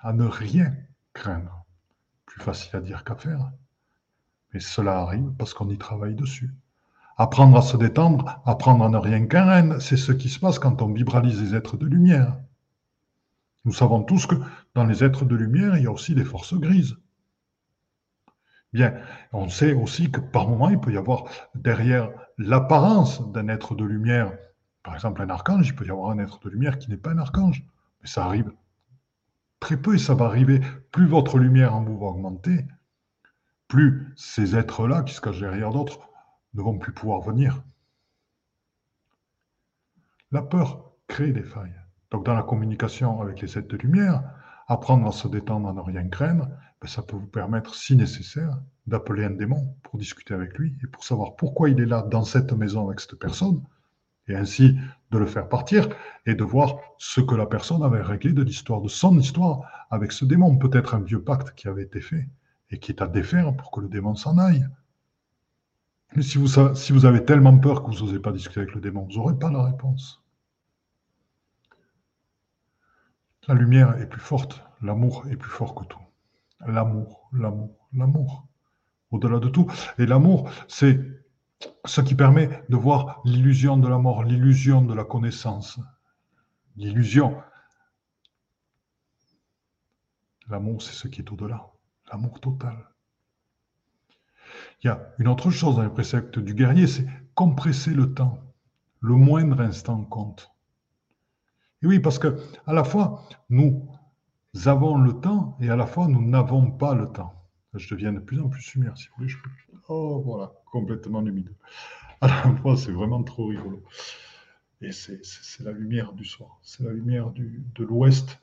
[0.00, 0.74] à ne rien
[1.14, 1.64] craindre.
[2.26, 3.50] Plus facile à dire qu'à faire,
[4.52, 6.54] mais cela arrive parce qu'on y travaille dessus.
[7.16, 10.82] Apprendre à se détendre, apprendre à ne rien craindre, c'est ce qui se passe quand
[10.82, 12.36] on vibralise les êtres de lumière.
[13.64, 14.34] Nous savons tous que
[14.74, 16.96] dans les êtres de lumière, il y a aussi des forces grises.
[18.72, 18.94] Bien,
[19.32, 23.84] on sait aussi que par moment, il peut y avoir derrière l'apparence d'un être de
[23.84, 24.32] lumière,
[24.82, 27.10] par exemple un archange, il peut y avoir un être de lumière qui n'est pas
[27.10, 27.64] un archange,
[28.00, 28.52] mais ça arrive
[29.60, 30.60] très peu et ça va arriver.
[30.90, 32.66] Plus votre lumière en vous va augmenter,
[33.68, 36.00] plus ces êtres-là qui se cachent derrière d'autres
[36.54, 37.62] ne vont plus pouvoir venir.
[40.30, 41.74] La peur crée des failles.
[42.10, 44.22] Donc dans la communication avec les êtres de lumière,
[44.66, 46.48] apprendre à se détendre, à ne rien craindre,
[46.80, 50.86] ben, ça peut vous permettre, si nécessaire, d'appeler un démon pour discuter avec lui et
[50.86, 53.62] pour savoir pourquoi il est là dans cette maison avec cette personne,
[54.28, 54.76] et ainsi
[55.10, 55.88] de le faire partir
[56.26, 60.12] et de voir ce que la personne avait réglé de l'histoire, de son histoire avec
[60.12, 60.56] ce démon.
[60.56, 62.28] Peut-être un vieux pacte qui avait été fait
[62.70, 64.66] et qui est à défaire pour que le démon s'en aille.
[66.14, 68.80] Mais si vous, si vous avez tellement peur que vous n'osez pas discuter avec le
[68.80, 70.22] démon, vous n'aurez pas la réponse.
[73.48, 75.98] La lumière est plus forte, l'amour est plus fort que tout.
[76.66, 78.46] L'amour, l'amour, l'amour.
[79.10, 79.70] Au-delà de tout.
[79.98, 81.00] Et l'amour, c'est
[81.84, 85.78] ce qui permet de voir l'illusion de la mort, l'illusion de la connaissance.
[86.76, 87.42] L'illusion.
[90.48, 91.66] L'amour, c'est ce qui est au-delà.
[92.10, 92.88] L'amour total.
[94.82, 98.38] Il y a une autre chose dans les préceptes du guerrier, c'est compresser le temps.
[99.00, 100.52] Le moindre instant compte.
[101.82, 103.88] Et oui, parce que à la fois, nous
[104.66, 107.41] avons le temps et à la fois, nous n'avons pas le temps.
[107.74, 109.34] Je deviens de plus en plus lumière, si vous voulez.
[109.88, 111.52] Oh, voilà, complètement humide.
[112.22, 113.82] La fois, c'est vraiment trop rigolo.
[114.82, 115.20] Et c'est
[115.60, 118.40] la lumière du soir, c'est la lumière de l'ouest.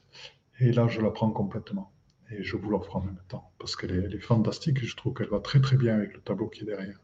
[0.59, 1.91] Et là, je la prends complètement.
[2.31, 5.13] Et je vous l'offre en même temps, parce qu'elle est, est, fantastique et je trouve
[5.13, 6.99] qu'elle va très très bien avec le tableau qui est derrière.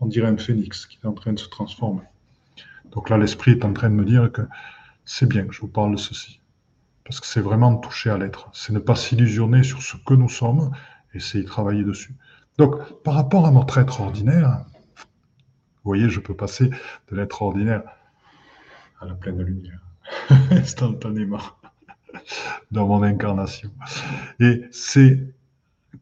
[0.00, 2.02] On dirait un phénix qui est en train de se transformer.
[2.90, 4.42] Donc là, l'esprit est en train de me dire que
[5.04, 6.40] c'est bien que je vous parle de ceci.
[7.04, 8.50] Parce que c'est vraiment toucher à l'être.
[8.52, 10.70] C'est ne pas s'illusionner sur ce que nous sommes,
[11.20, 12.14] c'est y travailler dessus.
[12.58, 14.64] Donc, par rapport à notre être ordinaire,
[14.96, 16.70] vous voyez, je peux passer
[17.10, 17.82] de l'être ordinaire
[19.00, 19.80] à la pleine lumière,
[20.50, 21.42] instantanément,
[22.70, 23.70] dans mon incarnation.
[24.40, 25.34] Et c'est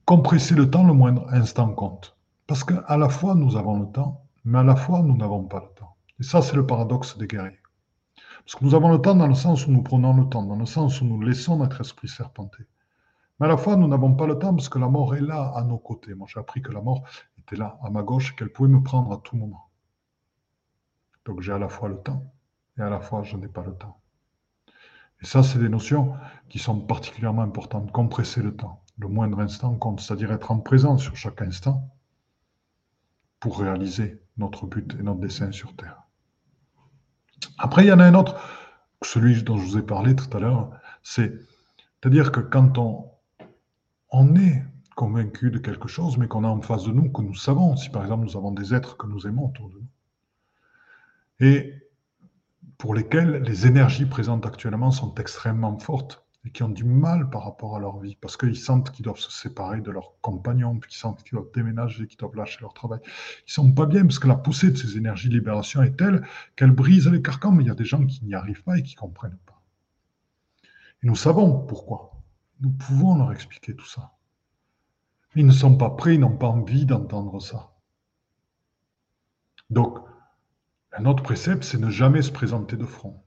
[0.04, 2.16] compresser le temps le moindre instant compte.
[2.46, 5.60] Parce qu'à la fois, nous avons le temps, mais à la fois, nous n'avons pas
[5.60, 5.96] le temps.
[6.20, 7.58] Et ça, c'est le paradoxe des guerriers.
[8.44, 10.56] Parce que nous avons le temps dans le sens où nous prenons le temps, dans
[10.56, 12.64] le sens où nous laissons notre esprit serpenter.
[13.38, 15.52] Mais à la fois, nous n'avons pas le temps parce que la mort est là
[15.56, 16.14] à nos côtés.
[16.14, 17.02] Moi, j'ai appris que la mort
[17.38, 19.70] était là à ma gauche, qu'elle pouvait me prendre à tout moment.
[21.24, 22.32] Donc j'ai à la fois le temps
[22.78, 24.00] et à la fois je n'ai pas le temps.
[25.22, 26.14] Et ça, c'est des notions
[26.48, 27.90] qui sont particulièrement importantes.
[27.92, 28.82] Compresser le temps.
[28.98, 31.90] Le moindre instant compte, c'est-à-dire être en présence sur chaque instant
[33.40, 36.02] pour réaliser notre but et notre dessein sur Terre.
[37.58, 38.36] Après, il y en a un autre,
[39.02, 40.70] celui dont je vous ai parlé tout à l'heure,
[41.02, 41.32] c'est,
[42.00, 43.10] c'est-à-dire que quand on,
[44.16, 44.62] on est
[44.94, 47.90] convaincu de quelque chose, mais qu'on a en face de nous, que nous savons, si
[47.90, 49.88] par exemple nous avons des êtres que nous aimons autour de nous,
[51.40, 51.74] et
[52.78, 57.44] pour lesquels les énergies présentes actuellement sont extrêmement fortes et qui ont du mal par
[57.44, 60.90] rapport à leur vie, parce qu'ils sentent qu'ils doivent se séparer de leurs compagnons, puis
[60.90, 63.00] qu'ils sentent qu'ils doivent déménager, qu'ils doivent lâcher leur travail.
[63.48, 66.24] Ils sont pas bien, parce que la poussée de ces énergies de libération est telle
[66.54, 68.82] qu'elle brise les carcans, mais il y a des gens qui n'y arrivent pas et
[68.82, 69.60] qui ne comprennent pas.
[71.02, 72.13] Et nous savons pourquoi.
[72.60, 74.12] Nous pouvons leur expliquer tout ça.
[75.34, 77.74] Ils ne sont pas prêts, ils n'ont pas envie d'entendre ça.
[79.70, 79.98] Donc,
[80.92, 83.24] un autre précepte, c'est ne jamais se présenter de front.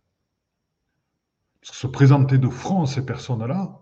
[1.60, 3.82] Parce que se présenter de front à ces personnes-là,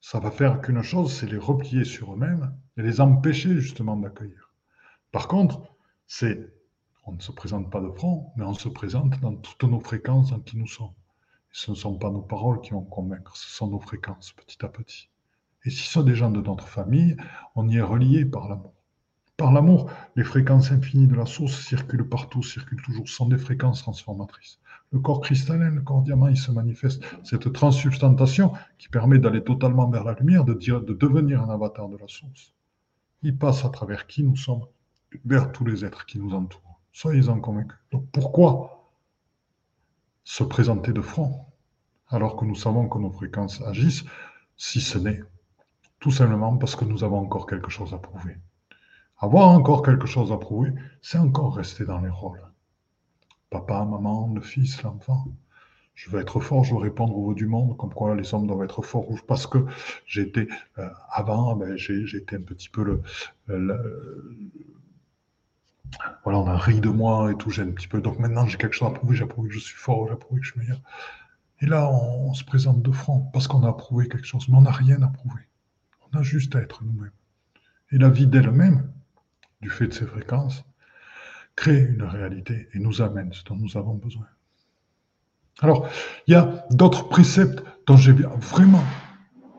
[0.00, 4.52] ça va faire qu'une chose, c'est les replier sur eux-mêmes et les empêcher justement d'accueillir.
[5.12, 5.62] Par contre,
[6.06, 6.52] c'est,
[7.04, 10.32] on ne se présente pas de front, mais on se présente dans toutes nos fréquences
[10.32, 10.94] en qui nous sommes.
[11.52, 14.68] Ce ne sont pas nos paroles qui vont convaincre, ce sont nos fréquences, petit à
[14.68, 15.08] petit.
[15.64, 17.16] Et si ce sont des gens de notre famille,
[17.54, 18.72] on y est relié par l'amour.
[19.36, 23.82] Par l'amour, les fréquences infinies de la source circulent partout, circulent toujours, sont des fréquences
[23.82, 24.58] transformatrices.
[24.92, 27.04] Le corps cristallin, le corps diamant, il se manifeste.
[27.24, 31.96] Cette transsubstantation qui permet d'aller totalement vers la lumière, de, de devenir un avatar de
[31.98, 32.54] la source.
[33.22, 34.64] Il passe à travers qui nous sommes,
[35.24, 36.80] vers tous les êtres qui nous entourent.
[36.92, 37.78] Soyez-en convaincus.
[37.90, 38.75] Donc pourquoi
[40.26, 41.46] se présenter de front
[42.08, 44.04] alors que nous savons que nos fréquences agissent,
[44.56, 45.22] si ce n'est
[46.00, 48.36] tout simplement parce que nous avons encore quelque chose à prouver.
[49.18, 52.42] Avoir encore quelque chose à prouver, c'est encore rester dans les rôles.
[53.50, 55.26] Papa, maman, le fils, l'enfant.
[55.94, 58.48] Je veux être fort, je veux répondre au bout du monde, comme quoi les hommes
[58.48, 59.64] doivent être forts, parce que
[60.06, 63.02] j'étais, euh, avant, ben, été un petit peu le,
[66.24, 68.00] Voilà, on a ri de moi et tout, j'ai un petit peu.
[68.00, 70.40] Donc maintenant, j'ai quelque chose à prouver, j'ai prouvé que je suis fort, j'ai prouvé
[70.40, 70.80] que je suis meilleur.
[71.60, 74.62] Et là, on, se présente de front, parce qu'on a prouvé quelque chose, mais on
[74.62, 75.40] n'a rien à prouver.
[76.12, 77.12] On a juste à être nous-mêmes.
[77.92, 78.92] Et la vie d'elle-même,
[79.62, 80.64] du fait de ces fréquences,
[81.54, 84.26] crée une réalité et nous amène ce dont nous avons besoin.
[85.60, 85.88] Alors,
[86.26, 88.84] il y a d'autres préceptes dont j'ai vraiment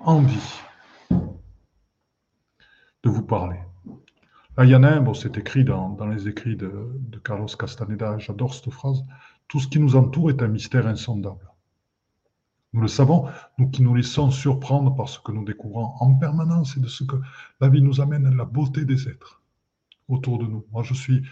[0.02, 0.62] envie
[1.10, 3.58] de vous parler.
[4.58, 7.46] Là, il y en a un, bon, c'est écrit dans, les écrits de, de Carlos
[7.46, 9.06] Castaneda, j'adore cette phrase,
[9.48, 11.48] tout ce qui nous entoure est un mystère insondable.
[12.74, 13.28] Nous le savons,
[13.60, 17.04] nous qui nous laissons surprendre par ce que nous découvrons en permanence et de ce
[17.04, 17.17] que
[17.62, 19.43] la vie nous amène à la beauté des êtres
[20.08, 20.65] autour de nous.
[20.72, 21.24] Moi, je suis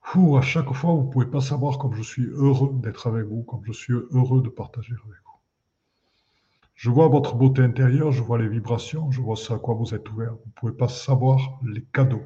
[0.00, 3.24] fou à chaque fois, vous ne pouvez pas savoir comme je suis heureux d'être avec
[3.24, 5.23] vous, comme je suis heureux de partager avec vous.
[6.74, 9.94] Je vois votre beauté intérieure, je vois les vibrations, je vois ce à quoi vous
[9.94, 10.32] êtes ouvert.
[10.32, 12.24] Vous ne pouvez pas savoir les cadeaux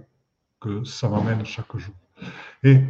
[0.60, 1.94] que ça m'amène chaque jour.
[2.62, 2.82] Et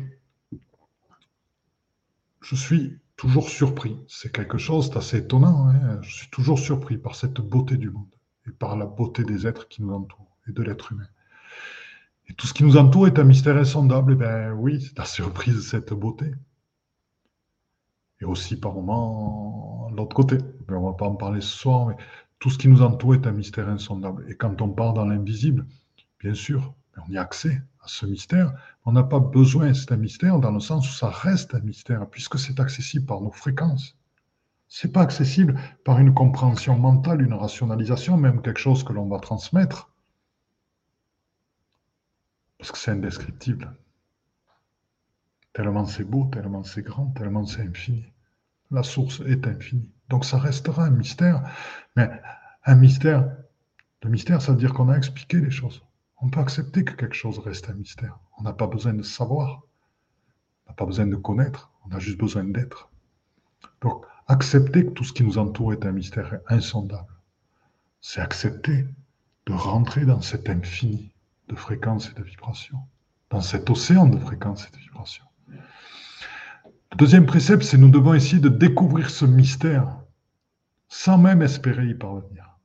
[2.41, 3.99] je suis toujours surpris.
[4.09, 5.69] C'est quelque chose d'assez étonnant.
[5.69, 6.01] Hein.
[6.03, 8.15] je suis toujours surpris par cette beauté du monde
[8.47, 11.09] et par la beauté des êtres qui nous entourent et de l'être humain.
[12.29, 14.13] Et tout ce qui nous entoure est un mystère insondable.
[14.13, 16.33] Et eh bien oui, c'est la surprise cette beauté.
[18.21, 20.39] Et aussi par moments côté.
[20.69, 21.97] On ne va pas en parler ce soir, mais
[22.39, 24.25] tout ce qui nous entoure est un mystère insondable.
[24.29, 25.67] Et quand on part dans l'invisible,
[26.21, 26.75] bien sûr,
[27.07, 28.53] on y a accès à ce mystère.
[28.85, 32.09] On n'a pas besoin, c'est un mystère dans le sens où ça reste un mystère,
[32.09, 33.97] puisque c'est accessible par nos fréquences.
[34.69, 39.19] C'est pas accessible par une compréhension mentale, une rationalisation, même quelque chose que l'on va
[39.19, 39.91] transmettre.
[42.59, 43.73] Parce que c'est indescriptible.
[45.53, 48.05] Tellement c'est beau, tellement c'est grand, tellement c'est infini.
[48.71, 49.91] La source est infinie.
[50.09, 51.43] Donc ça restera un mystère.
[51.97, 52.11] Mais
[52.65, 53.35] un mystère,
[54.03, 55.83] le mystère, ça veut dire qu'on a expliqué les choses.
[56.21, 58.19] On peut accepter que quelque chose reste un mystère.
[58.39, 59.63] On n'a pas besoin de savoir.
[60.67, 61.71] On n'a pas besoin de connaître.
[61.87, 62.91] On a juste besoin d'être.
[63.81, 67.13] Donc, accepter que tout ce qui nous entoure est un mystère insondable,
[68.01, 68.87] c'est accepter
[69.47, 71.13] de rentrer dans cet infini
[71.49, 72.81] de fréquences et de vibrations,
[73.31, 75.25] dans cet océan de fréquences et de vibrations.
[76.93, 80.01] Le deuxième précepte, c'est nous devons essayer de découvrir ce mystère
[80.89, 82.59] sans même espérer y parvenir.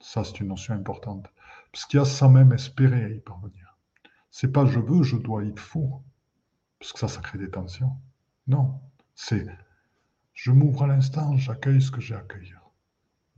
[0.00, 1.26] Ça, c'est une notion importante.
[1.72, 3.76] Parce qu'il y a sans même espérer y parvenir.
[4.30, 6.02] C'est pas je veux, je dois, il faut.
[6.78, 7.92] Parce que ça, ça crée des tensions.
[8.46, 8.80] Non,
[9.14, 9.46] c'est
[10.36, 12.60] je m'ouvre à l'instant, j'accueille ce que j'ai à accueillir.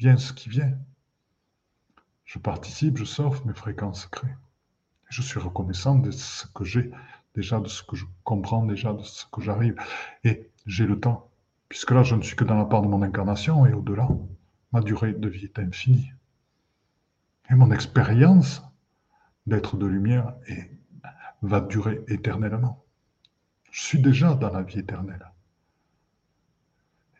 [0.00, 0.76] Ce qui vient.
[2.24, 4.36] Je participe, je surfe, mes fréquences créent.
[5.08, 6.90] Je suis reconnaissant de ce que j'ai
[7.38, 9.76] déjà, de ce que je comprends déjà, de ce que j'arrive.
[10.24, 11.30] Et j'ai le temps,
[11.68, 14.08] puisque là, je ne suis que dans la part de mon incarnation et au-delà,
[14.72, 16.10] ma durée de vie est infinie.
[17.48, 18.62] Et mon expérience
[19.46, 20.34] d'être de lumière
[21.42, 22.84] va durer éternellement.
[23.70, 25.30] Je suis déjà dans la vie éternelle.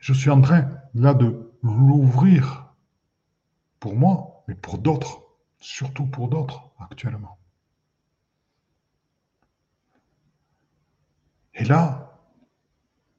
[0.00, 2.74] Je suis en train, là, de l'ouvrir
[3.78, 5.22] pour moi, mais pour d'autres,
[5.60, 7.37] surtout pour d'autres actuellement.
[11.58, 12.16] Et là,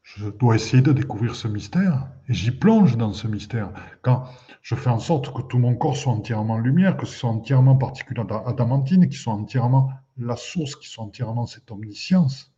[0.02, 3.74] je dois essayer de découvrir ce mystère, et j'y plonge dans ce mystère.
[4.02, 4.24] Quand
[4.62, 7.76] je fais en sorte que tout mon corps soit entièrement lumière, que ce soit entièrement
[7.76, 12.54] particulier adamantine, qui soit entièrement la source, qui soit entièrement cette omniscience,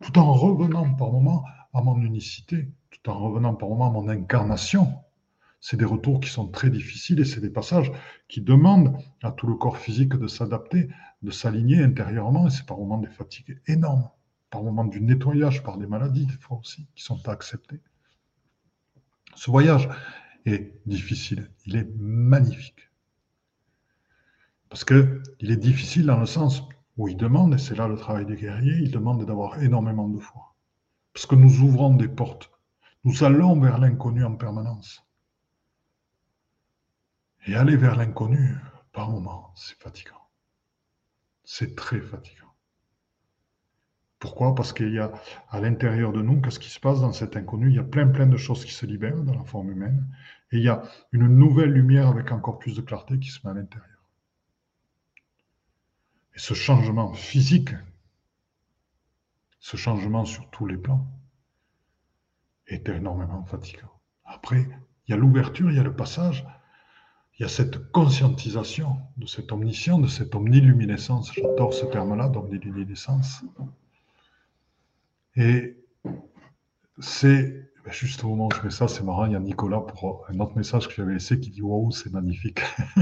[0.00, 4.08] tout en revenant par moments à mon unicité, tout en revenant par moments à mon
[4.08, 4.92] incarnation.
[5.60, 7.92] C'est des retours qui sont très difficiles et c'est des passages
[8.28, 10.88] qui demandent à tout le corps physique de s'adapter,
[11.22, 14.08] de s'aligner intérieurement et c'est par moments des fatigues énormes,
[14.50, 17.80] par moments du nettoyage, par des maladies des fois aussi qui sont à accepter.
[19.36, 19.88] Ce voyage
[20.44, 22.90] est difficile, il est magnifique.
[24.68, 26.62] Parce qu'il est difficile dans le sens
[26.96, 30.18] où il demande, et c'est là le travail des guerriers, il demande d'avoir énormément de
[30.18, 30.54] foi.
[31.12, 32.50] Parce que nous ouvrons des portes,
[33.04, 35.04] nous allons vers l'inconnu en permanence.
[37.46, 38.56] Et aller vers l'inconnu,
[38.92, 40.28] par moments, c'est fatigant.
[41.44, 42.49] C'est très fatigant.
[44.20, 44.54] Pourquoi?
[44.54, 45.10] Parce qu'il y a
[45.48, 47.70] à l'intérieur de nous, qu'est-ce qui se passe dans cet inconnu?
[47.70, 50.06] Il y a plein plein de choses qui se libèrent dans la forme humaine.
[50.52, 53.52] Et il y a une nouvelle lumière avec encore plus de clarté qui se met
[53.52, 53.88] à l'intérieur.
[56.34, 57.70] Et ce changement physique,
[59.58, 61.06] ce changement sur tous les plans,
[62.66, 63.90] est énormément fatigant.
[64.24, 64.68] Après,
[65.06, 66.46] il y a l'ouverture, il y a le passage,
[67.38, 71.32] il y a cette conscientisation de cette omniscience, de cette omniluminescence.
[71.32, 73.44] J'adore ce terme-là, d'omniluminescence.
[75.40, 75.76] Et
[76.98, 79.80] c'est ben, juste au moment où je fais ça, c'est marrant, il y a Nicolas
[79.80, 82.60] pour un autre message que j'avais laissé qui dit Waouh, c'est magnifique.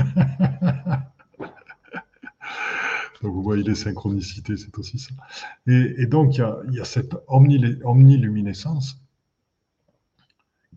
[3.21, 5.11] donc vous voyez les synchronicités, c'est aussi ça.
[5.67, 9.03] Et, donc il y, a, cette omniluminescence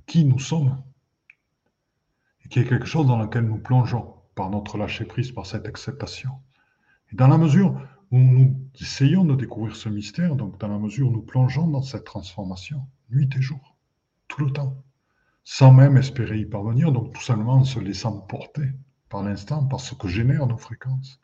[0.07, 0.81] qui nous sommes
[2.49, 6.31] qui est quelque chose dans lequel nous plongeons par notre lâcher-prise, par cette acceptation.
[7.13, 7.79] Et dans la mesure
[8.11, 11.81] où nous essayons de découvrir ce mystère, donc dans la mesure où nous plongeons dans
[11.81, 13.75] cette transformation, nuit et jour,
[14.27, 14.83] tout le temps,
[15.43, 18.69] sans même espérer y parvenir, donc tout simplement en se laissant porter
[19.09, 21.19] par l'instant, par ce que génèrent nos fréquences,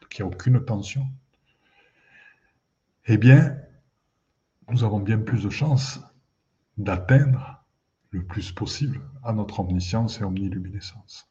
[0.00, 1.06] donc n'y a aucune tension,
[3.06, 3.56] eh bien,
[4.68, 6.00] nous avons bien plus de chances
[6.78, 7.64] d'atteindre
[8.10, 11.28] le plus possible à notre omniscience et omniluminescence.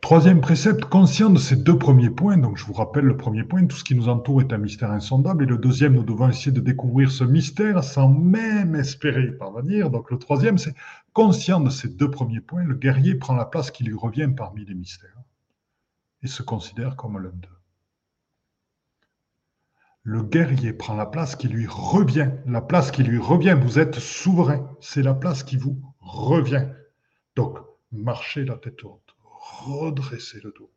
[0.00, 3.66] Troisième précepte, conscient de ces deux premiers points, donc je vous rappelle le premier point,
[3.66, 6.52] tout ce qui nous entoure est un mystère insondable, et le deuxième, nous devons essayer
[6.52, 9.90] de découvrir ce mystère sans même espérer y parvenir.
[9.90, 10.74] Donc le troisième, c'est
[11.12, 14.64] conscient de ces deux premiers points, le guerrier prend la place qui lui revient parmi
[14.64, 15.22] les mystères
[16.22, 17.48] et se considère comme l'un d'eux
[20.02, 22.30] le guerrier prend la place qui lui revient.
[22.46, 23.56] La place qui lui revient.
[23.60, 24.68] Vous êtes souverain.
[24.80, 26.66] C'est la place qui vous revient.
[27.36, 27.58] Donc,
[27.92, 29.09] marchez la tête haute.
[29.58, 30.72] Redressez le dos.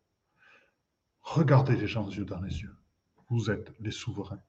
[1.21, 2.75] Regardez les gens yeux dans les yeux.
[3.29, 4.41] Vous êtes les souverains.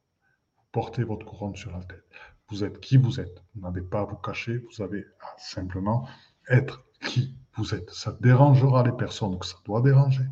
[0.72, 2.04] Portez votre couronne sur la tête.
[2.48, 3.42] Vous êtes qui vous êtes.
[3.54, 4.58] Vous n'avez pas à vous cacher.
[4.58, 6.08] Vous avez à simplement
[6.48, 7.90] être qui vous êtes.
[7.90, 10.24] Ça dérangera les personnes que ça doit déranger.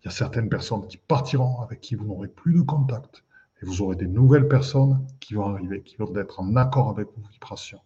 [0.00, 3.24] Il y a certaines personnes qui partiront avec qui vous n'aurez plus de contact
[3.60, 7.08] et vous aurez des nouvelles personnes qui vont arriver, qui vont être en accord avec
[7.16, 7.80] vos vibrations.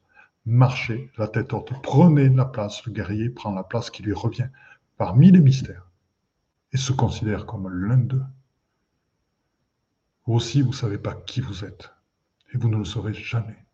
[0.45, 4.49] Marchez la tête haute, prenez la place, le guerrier prend la place qui lui revient
[5.03, 5.91] parmi les mystères
[6.71, 8.23] et se considère comme l'un d'eux.
[10.25, 11.93] Vous aussi, vous ne savez pas qui vous êtes
[12.55, 13.67] et vous ne le saurez jamais.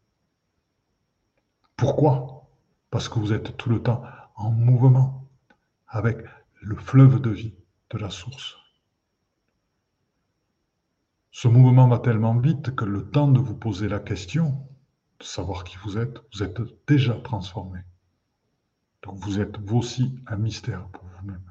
[1.77, 2.49] Pourquoi?
[2.89, 4.03] Parce que vous êtes tout le temps
[4.37, 5.29] en mouvement
[5.87, 6.17] avec
[6.63, 7.55] le fleuve de vie
[7.91, 8.57] de la source.
[11.31, 14.67] Ce mouvement va tellement vite que le temps de vous poser la question,
[15.21, 17.81] de savoir qui vous êtes, vous êtes déjà transformé.
[19.03, 21.43] Donc vous êtes vous aussi un mystère pour vous-même.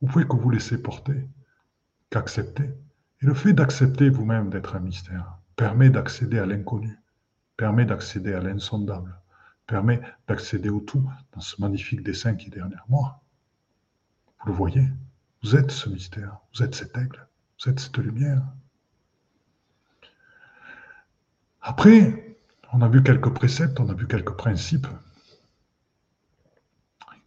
[0.00, 1.26] Vous pouvez que vous laisser porter,
[2.10, 2.70] qu'accepter.
[3.22, 6.98] Et le fait d'accepter vous-même d'être un mystère permet d'accéder à l'inconnu,
[7.56, 9.14] permet d'accéder à l'insondable,
[9.66, 13.22] permet d'accéder au tout dans ce magnifique dessin qui est derrière moi.
[14.40, 14.88] Vous le voyez,
[15.42, 17.26] vous êtes ce mystère, vous êtes cet aigle,
[17.62, 18.42] Vous êtes cette lumière.
[21.60, 22.38] Après,
[22.72, 24.86] on a vu quelques préceptes, on a vu quelques principes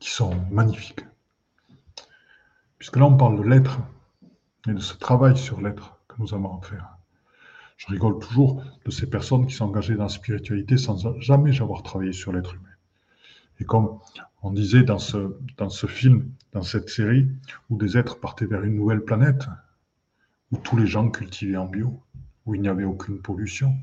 [0.04, 1.06] qui sont magnifiques.
[2.78, 3.80] Puisque là, on parle de l'être
[4.68, 6.97] et de ce travail sur l'être que nous avons à faire.
[7.78, 11.84] Je rigole toujours de ces personnes qui sont engagées dans la spiritualité sans jamais avoir
[11.84, 12.76] travaillé sur l'être humain.
[13.62, 13.97] Et comme
[14.41, 17.30] on disait dans ce, dans ce film, dans cette série,
[17.70, 19.47] où des êtres partaient vers une nouvelle planète,
[20.51, 22.04] où tous les gens cultivaient en bio,
[22.45, 23.74] où il n'y avait aucune pollution,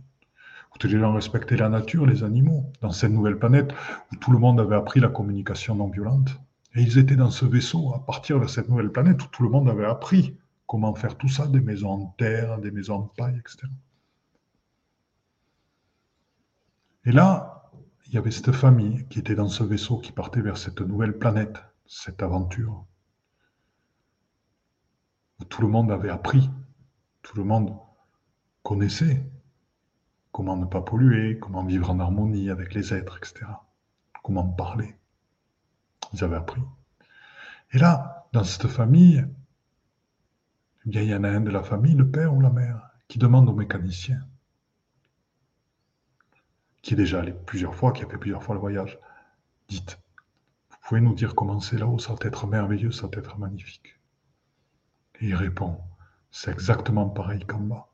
[0.74, 3.72] où tous les gens respectaient la nature, les animaux, dans cette nouvelle planète,
[4.12, 6.30] où tout le monde avait appris la communication non violente.
[6.74, 9.48] Et ils étaient dans ce vaisseau à partir vers cette nouvelle planète où tout le
[9.48, 13.36] monde avait appris comment faire tout ça, des maisons en terre, des maisons en paille,
[13.38, 13.66] etc.
[17.04, 17.70] Et là,
[18.06, 21.18] il y avait cette famille qui était dans ce vaisseau qui partait vers cette nouvelle
[21.18, 22.84] planète, cette aventure,
[25.40, 26.50] où tout le monde avait appris,
[27.22, 27.76] tout le monde
[28.62, 29.24] connaissait
[30.32, 33.46] comment ne pas polluer, comment vivre en harmonie avec les êtres, etc.
[34.22, 34.96] Comment parler?
[36.12, 36.62] Ils avaient appris.
[37.72, 39.26] Et là, dans cette famille,
[40.86, 43.48] il y en a un de la famille, le père ou la mère, qui demande
[43.48, 44.20] au mécanicien
[46.82, 48.98] qui est déjà allé plusieurs fois, qui a fait plusieurs fois le voyage,
[49.68, 50.00] dites,
[50.70, 53.98] vous pouvez nous dire comment c'est là-haut, ça va être merveilleux, ça va être magnifique.
[55.20, 55.78] Et il répond,
[56.30, 57.88] c'est exactement pareil qu'en bas,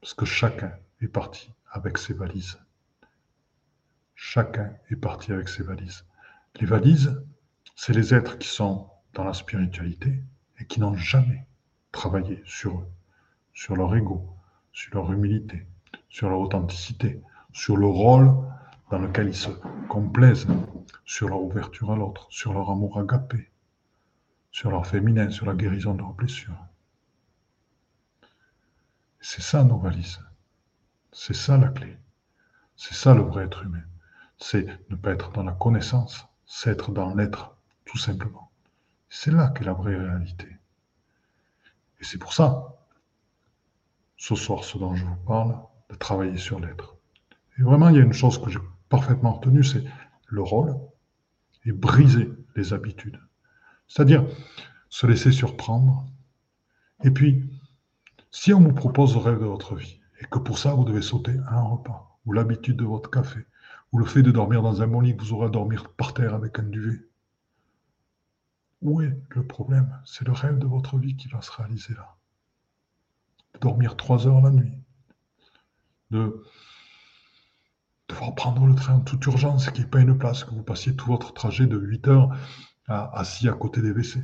[0.00, 2.58] parce que chacun est parti avec ses valises.
[4.14, 6.06] Chacun est parti avec ses valises.
[6.60, 7.20] Les valises,
[7.74, 10.22] c'est les êtres qui sont dans la spiritualité
[10.60, 11.46] et qui n'ont jamais
[11.90, 12.88] travaillé sur eux,
[13.52, 14.24] sur leur ego,
[14.72, 15.66] sur leur humilité,
[16.08, 17.20] sur leur authenticité,
[17.52, 18.32] sur le rôle
[18.90, 19.50] dans lequel ils se
[19.88, 20.46] complaisent,
[21.04, 23.50] sur leur ouverture à l'autre, sur leur amour agapé,
[24.52, 26.66] sur leur féminin, sur la guérison de leurs blessures.
[29.20, 30.20] C'est ça nos valises.
[31.14, 31.96] C'est ça la clé.
[32.74, 33.84] C'est ça le vrai être humain.
[34.36, 38.50] C'est ne pas être dans la connaissance, c'est être dans l'être, tout simplement.
[39.08, 40.48] C'est là qu'est la vraie réalité.
[42.00, 42.76] Et c'est pour ça,
[44.16, 45.56] ce soir, ce dont je vous parle,
[45.88, 46.96] de travailler sur l'être.
[47.58, 48.58] Et vraiment, il y a une chose que j'ai
[48.88, 49.84] parfaitement retenue, c'est
[50.26, 50.74] le rôle
[51.64, 53.20] et briser les habitudes.
[53.86, 54.26] C'est-à-dire
[54.88, 56.06] se laisser surprendre.
[57.04, 57.48] Et puis,
[58.32, 61.02] si on vous propose le rêve de votre vie, et que pour ça, vous devez
[61.02, 63.46] sauter un repas, ou l'habitude de votre café,
[63.92, 66.14] ou le fait de dormir dans un bon lit que vous aurez à dormir par
[66.14, 67.06] terre avec un duvet,
[68.82, 69.98] où est le problème?
[70.04, 72.16] C'est le rêve de votre vie qui va se réaliser là.
[73.54, 74.72] De dormir trois heures la nuit,
[76.10, 76.44] de
[78.08, 80.62] devoir prendre le train en toute urgence, qu'il n'y ait pas une place, que vous
[80.62, 82.36] passiez tout votre trajet de 8 heures
[82.88, 84.22] assis à côté des WC.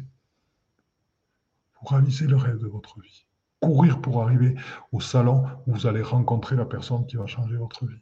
[1.81, 3.25] Vous réalisez le rêve de votre vie.
[3.61, 4.55] Courir pour arriver
[4.93, 8.01] au salon où vous allez rencontrer la personne qui va changer votre vie.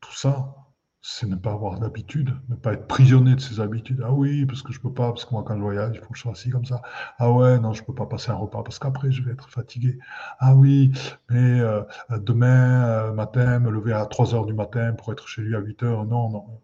[0.00, 0.54] Tout ça,
[1.00, 4.02] c'est ne pas avoir d'habitude, ne pas être prisonnier de ses habitudes.
[4.04, 6.08] Ah oui, parce que je peux pas, parce que moi quand je voyage, il faut
[6.12, 6.82] que je sois assis comme ça.
[7.18, 9.98] Ah ouais, non, je peux pas passer un repas parce qu'après je vais être fatigué.
[10.40, 10.92] Ah oui,
[11.30, 11.82] mais euh,
[12.18, 15.60] demain euh, matin, me lever à 3 heures du matin pour être chez lui à
[15.60, 16.04] 8 heures.
[16.04, 16.60] Non, non,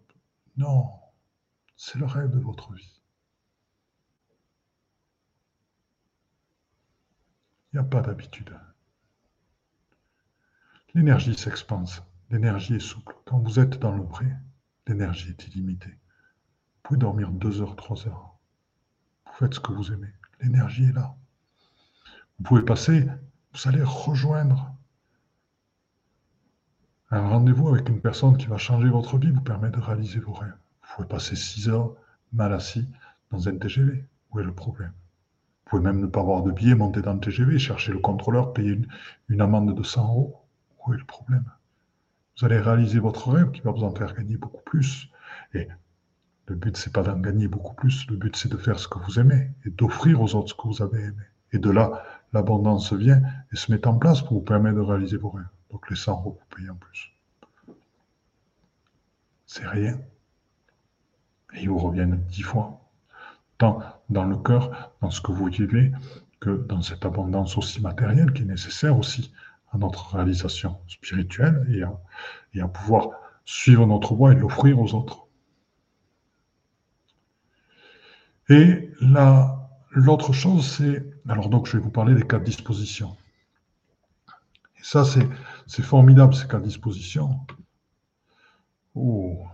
[0.57, 0.89] non.
[1.77, 2.94] C'est le rêve de votre vie.
[7.75, 8.57] Il n'y a pas d'habitude.
[10.93, 12.01] L'énergie s'expanse.
[12.29, 13.13] L'énergie est souple.
[13.25, 14.27] Quand vous êtes dans le pré,
[14.87, 15.89] l'énergie est illimitée.
[15.89, 18.37] Vous pouvez dormir deux heures, trois heures.
[19.25, 20.13] Vous faites ce que vous aimez.
[20.39, 21.17] L'énergie est là.
[22.37, 23.09] Vous pouvez passer,
[23.53, 24.73] vous allez rejoindre
[27.11, 30.31] un rendez-vous avec une personne qui va changer votre vie, vous permet de réaliser vos
[30.31, 30.57] rêves.
[30.81, 31.93] Vous pouvez passer six heures
[32.31, 32.87] mal assis
[33.31, 34.05] dans un TGV.
[34.31, 34.93] Où est le problème?
[35.65, 38.79] Pouvez même ne pas avoir de billet, monter dans le TGV, chercher le contrôleur, payer
[39.29, 40.41] une, amende de 100 euros.
[40.85, 41.45] Où est le problème?
[42.37, 45.09] Vous allez réaliser votre rêve qui va vous en faire gagner beaucoup plus.
[45.53, 45.67] Et
[46.47, 48.07] le but, c'est pas d'en gagner beaucoup plus.
[48.09, 50.67] Le but, c'est de faire ce que vous aimez et d'offrir aux autres ce que
[50.67, 51.23] vous avez aimé.
[51.51, 52.03] Et de là,
[52.33, 55.45] l'abondance vient et se met en place pour vous permettre de réaliser vos rêves.
[55.71, 57.11] Donc les 100 euros vous payez en plus.
[59.47, 59.99] C'est rien.
[61.53, 62.84] Et ils vous reviennent dix fois.
[63.57, 63.79] Tant
[64.09, 65.91] dans le cœur, dans ce que vous vivez,
[66.39, 69.31] que dans cette abondance aussi matérielle qui est nécessaire aussi
[69.77, 73.09] notre réalisation spirituelle et à, à pouvoir
[73.45, 75.27] suivre notre voie et l'offrir aux autres.
[78.49, 78.91] Et
[79.91, 83.17] l'autre chose, c'est, alors donc je vais vous parler des quatre dispositions.
[84.77, 87.39] Et ça, c'est formidable, ces quatre dispositions.
[88.93, 89.45] Oh,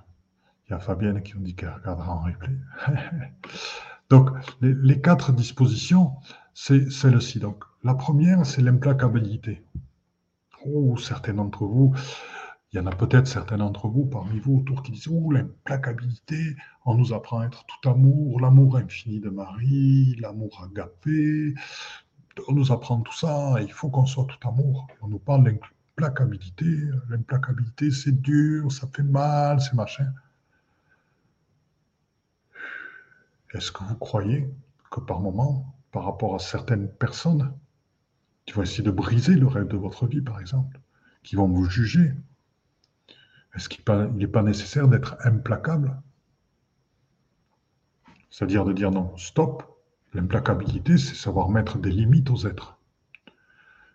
[0.68, 2.56] il y a Fabienne qui me dit qu'elle regardera en replay.
[4.12, 6.12] donc, les, quatre dispositions,
[6.54, 7.40] c'est celle-ci.
[7.40, 9.64] Donc, la première, c'est l'implacabilité.
[10.66, 11.96] Oh, certains d'entre vous,
[12.74, 16.58] il y en a peut-être certains d'entre vous parmi vous autour qui disent Oh, l'implacabilité,
[16.86, 21.54] on nous apprend à être tout amour, l'amour infini de Marie, l'amour agapé.
[22.50, 24.88] On nous apprend tout ça, il faut qu'on soit tout amour.
[25.02, 26.66] On nous parle d'implacabilité.
[27.10, 30.12] L'implacabilité, c'est dur, ça fait mal, c'est machin.
[33.54, 34.50] Est-ce que vous croyez
[34.90, 37.54] que par moment, par rapport à certaines personnes
[38.46, 40.80] qui vont essayer de briser le rêve de votre vie, par exemple,
[41.24, 42.14] qui vont vous juger,
[43.56, 43.84] est-ce qu'il
[44.14, 46.02] n'est pas nécessaire d'être implacable?
[48.30, 49.68] C'est-à-dire de dire non, stop.
[50.14, 52.78] L'implacabilité, c'est savoir mettre des limites aux êtres.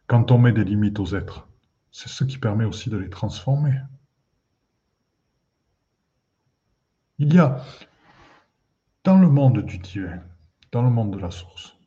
[0.07, 1.47] Quand on met des limites aux êtres,
[1.91, 3.79] c'est ce qui permet aussi de les transformer.
[7.19, 7.63] Il y a,
[9.07, 10.21] dans le monde du divin,
[10.73, 11.79] dans le monde de la source,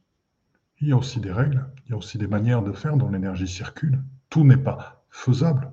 [0.80, 3.10] il y a aussi des règles, il y a aussi des manières de faire dont
[3.10, 4.02] l'énergie circule.
[4.30, 5.70] Tout n'est pas faisable.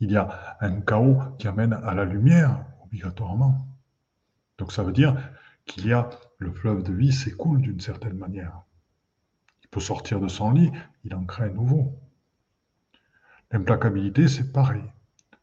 [0.00, 3.68] Il y a un chaos qui amène à la lumière, obligatoirement.
[4.56, 5.18] Donc ça veut dire
[5.66, 8.62] qu'il y a le fleuve de vie s'écoule d'une certaine manière.
[9.64, 10.72] Il peut sortir de son lit,
[11.04, 12.00] il en crée un nouveau.
[13.50, 14.84] L'implacabilité, c'est pareil.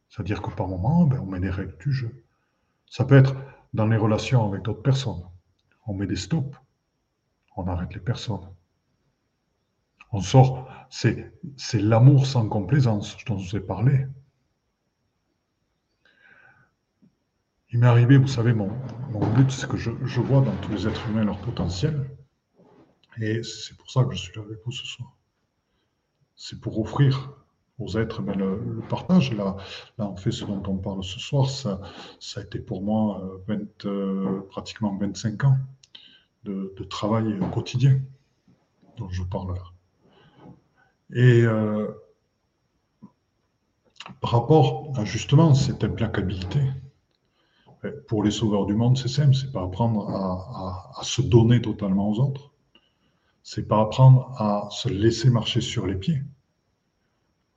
[0.10, 2.24] C'est-à-dire que par moment, ben, on met des règles du jeu.
[2.88, 3.36] Ça peut être
[3.74, 5.24] dans les relations avec d'autres personnes.
[5.86, 6.56] On met des stops.
[7.56, 8.48] On arrête les personnes.
[10.12, 10.70] On sort.
[10.90, 11.32] C'est,
[11.74, 14.08] l'amour sans complaisance dont je vous ai parlé.
[17.72, 18.72] Il m'est arrivé, vous savez, mon,
[19.36, 19.92] but, c'est que je,
[20.22, 22.10] vois dans tous les êtres humains leur potentiel.
[23.22, 25.16] Et c'est pour ça que je suis là avec vous ce soir.
[26.36, 27.36] C'est pour offrir
[27.80, 29.34] aux êtres ben, le, partage.
[29.34, 29.56] Là,
[29.98, 31.82] là, en fait, ce dont on parle ce soir, ça,
[32.20, 35.58] ça a été pour moi 20, euh, euh, pratiquement 25 ans
[36.44, 38.00] de, travail quotidien
[38.98, 39.64] dont je parle là.
[41.14, 41.88] Et euh,
[44.22, 46.62] par rapport à justement cette implacabilité,
[48.08, 52.20] pour les sauveurs du monde, c'est simple, c'est pas apprendre à, se donner totalement aux
[52.20, 52.52] autres.
[53.44, 56.22] C'est pas apprendre à se laisser marcher sur les pieds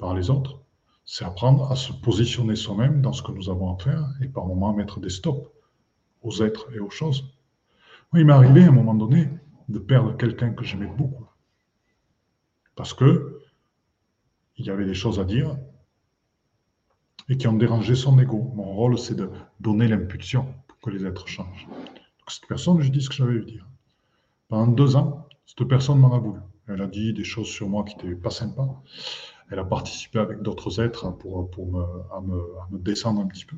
[0.03, 0.59] par les autres.
[1.05, 4.45] C'est apprendre à se positionner soi-même dans ce que nous avons à faire et par
[4.47, 5.49] moments mettre des stops
[6.23, 7.25] aux êtres et aux choses.
[8.13, 9.29] Il m'est arrivé à un moment donné
[9.69, 11.25] de perdre quelqu'un que j'aimais beaucoup.
[12.75, 13.41] Parce que
[14.59, 15.57] il y avait des choses à dire
[17.29, 18.53] et qui ont dérangé son ego.
[18.55, 19.31] Mon rôle, c'est de
[19.61, 21.69] donner l'impulsion pour que les êtres changent.
[22.27, 23.67] Cette personne, je dis ce que j'avais à dire.
[24.49, 26.41] Pendant deux ans, cette personne m'en a voulu.
[26.69, 28.83] Elle a dit des choses sur moi qui n'étaient pas sympas.
[29.53, 33.57] Elle a participé avec d'autres êtres pour, pour me, à me, descendre un petit peu.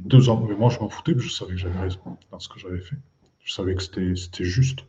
[0.00, 2.58] Deux ans, mais moi je m'en foutais, je savais que j'avais raison dans ce que
[2.58, 2.98] j'avais fait.
[3.42, 4.80] Je savais que c'était juste.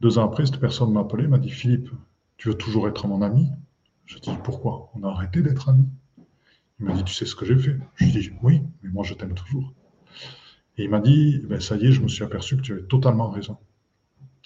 [0.00, 1.88] Deux ans après, cette personne m'a appelé, m'a dit Philippe,
[2.36, 3.48] tu veux toujours être mon ami?
[4.06, 4.90] Je dis pourquoi?
[4.96, 5.88] On a arrêté d'être amis.
[6.80, 7.78] Il m'a dit, tu sais ce que j'ai fait?
[7.94, 9.72] Je dit, oui, mais moi je t'aime toujours.
[10.78, 12.82] Et il m'a dit, ben, ça y est, je me suis aperçu que tu avais
[12.82, 13.56] totalement raison.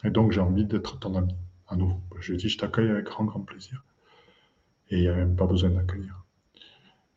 [0.04, 1.34] Et donc j'ai envie d'être ton ami,
[1.66, 1.98] à nouveau.
[2.20, 3.82] Je lui ai dit, je t'accueille avec grand, grand plaisir.
[4.90, 6.24] Et il n'y a même pas besoin d'accueillir.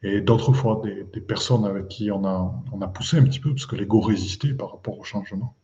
[0.03, 3.75] Et d'autres fois, des, personnes avec qui on a, poussé un petit peu, parce que
[3.75, 5.55] l'ego résistait par rapport au changement.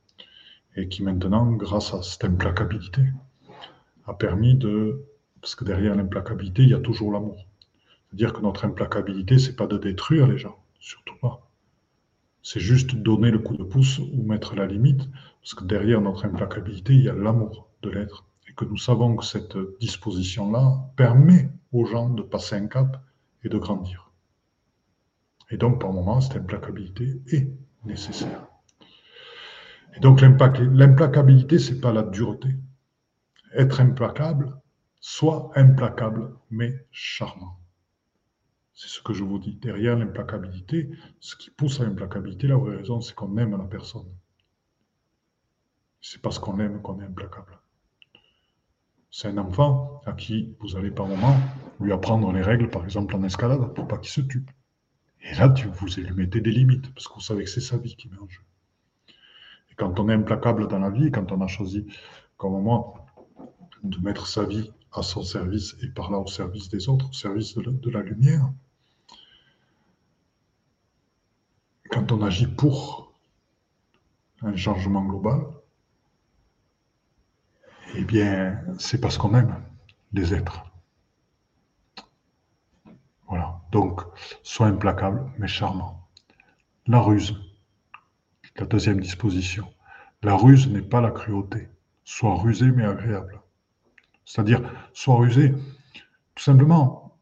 [0.75, 3.01] Et qui maintenant, grâce à cette implacabilité,
[4.05, 5.03] a permis de...
[5.41, 7.47] Parce que derrière l'implacabilité, il y a toujours l'amour.
[8.07, 11.49] C'est-à-dire que notre implacabilité, c'est pas de détruire les gens, surtout pas.
[12.43, 15.09] C'est juste donner le coup de pouce ou mettre la limite,
[15.41, 18.25] parce que derrière notre implacabilité, il y a l'amour de l'être.
[18.47, 23.01] Et que nous savons que cette disposition-là permet aux gens de passer un cap
[23.43, 24.11] et de grandir.
[25.49, 27.49] Et donc, par moment, cette implacabilité est
[27.86, 28.47] nécessaire.
[29.95, 32.49] Et donc, l'implacabilité, c'est pas la dureté.
[33.53, 34.59] Être implacable,
[34.99, 37.59] soit implacable, mais charmant.
[38.74, 39.55] C'est ce que je vous dis.
[39.55, 44.11] Derrière l'implacabilité, ce qui pousse à l'implacabilité, la vraie raison, c'est qu'on aime la personne.
[46.01, 47.57] C'est parce qu'on aime qu'on est implacable.
[49.09, 51.35] C'est un enfant à qui vous allez par moment
[51.79, 54.45] lui apprendre les règles, par exemple en escalade, pour pas qu'il se tue.
[55.21, 57.95] Et là, vous lui mettez des limites, parce que vous savez que c'est sa vie
[57.95, 58.41] qui met en jeu.
[59.71, 61.85] Et quand on est implacable dans la vie, quand on a choisi,
[62.37, 63.05] comme moi,
[63.83, 67.13] de mettre sa vie à son service et par là au service des autres, au
[67.13, 68.51] service de la lumière,
[71.89, 73.13] quand on agit pour
[74.41, 75.41] un changement global,
[77.95, 79.63] eh bien, c'est parce qu'on aime
[80.13, 80.63] les êtres.
[83.27, 83.61] Voilà.
[83.71, 84.01] Donc,
[84.43, 86.07] sois implacable, mais charmant.
[86.85, 87.35] La ruse,
[88.57, 89.67] la deuxième disposition.
[90.23, 91.69] La ruse n'est pas la cruauté.
[92.03, 93.41] Sois rusé mais agréable.
[94.25, 94.61] C'est-à-dire,
[94.93, 95.53] sois rusé,
[96.35, 97.19] tout simplement,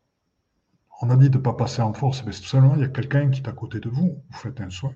[1.01, 2.89] on a dit de ne pas passer en force, mais tout simplement, il y a
[2.89, 4.93] quelqu'un qui est à côté de vous, vous faites un soin.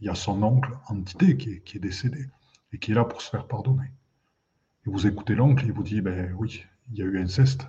[0.00, 2.26] Il y a son oncle, entité, qui qui est décédé
[2.72, 3.90] et qui est là pour se faire pardonner.
[4.86, 7.66] Et vous écoutez l'oncle, il vous dit, ben oui, il y a eu inceste.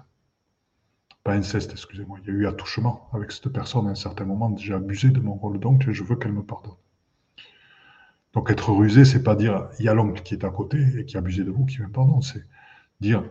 [1.23, 4.55] Pas inceste, excusez-moi, il y a eu attouchement avec cette personne à un certain moment.
[4.57, 6.75] J'ai abusé de mon rôle d'oncle et je veux qu'elle me pardonne.
[8.33, 11.05] Donc être rusé, c'est pas dire il y a l'oncle qui est à côté et
[11.05, 12.43] qui a abusé de vous qui me pardonne, c'est
[12.99, 13.23] dire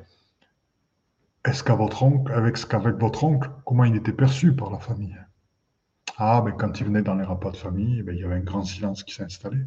[1.45, 5.17] est-ce qu'avec votre oncle, comment il était perçu par la famille?
[6.17, 8.41] Ah, ben quand il venait dans les repas de famille, ben, il y avait un
[8.41, 9.59] grand silence qui s'est installé.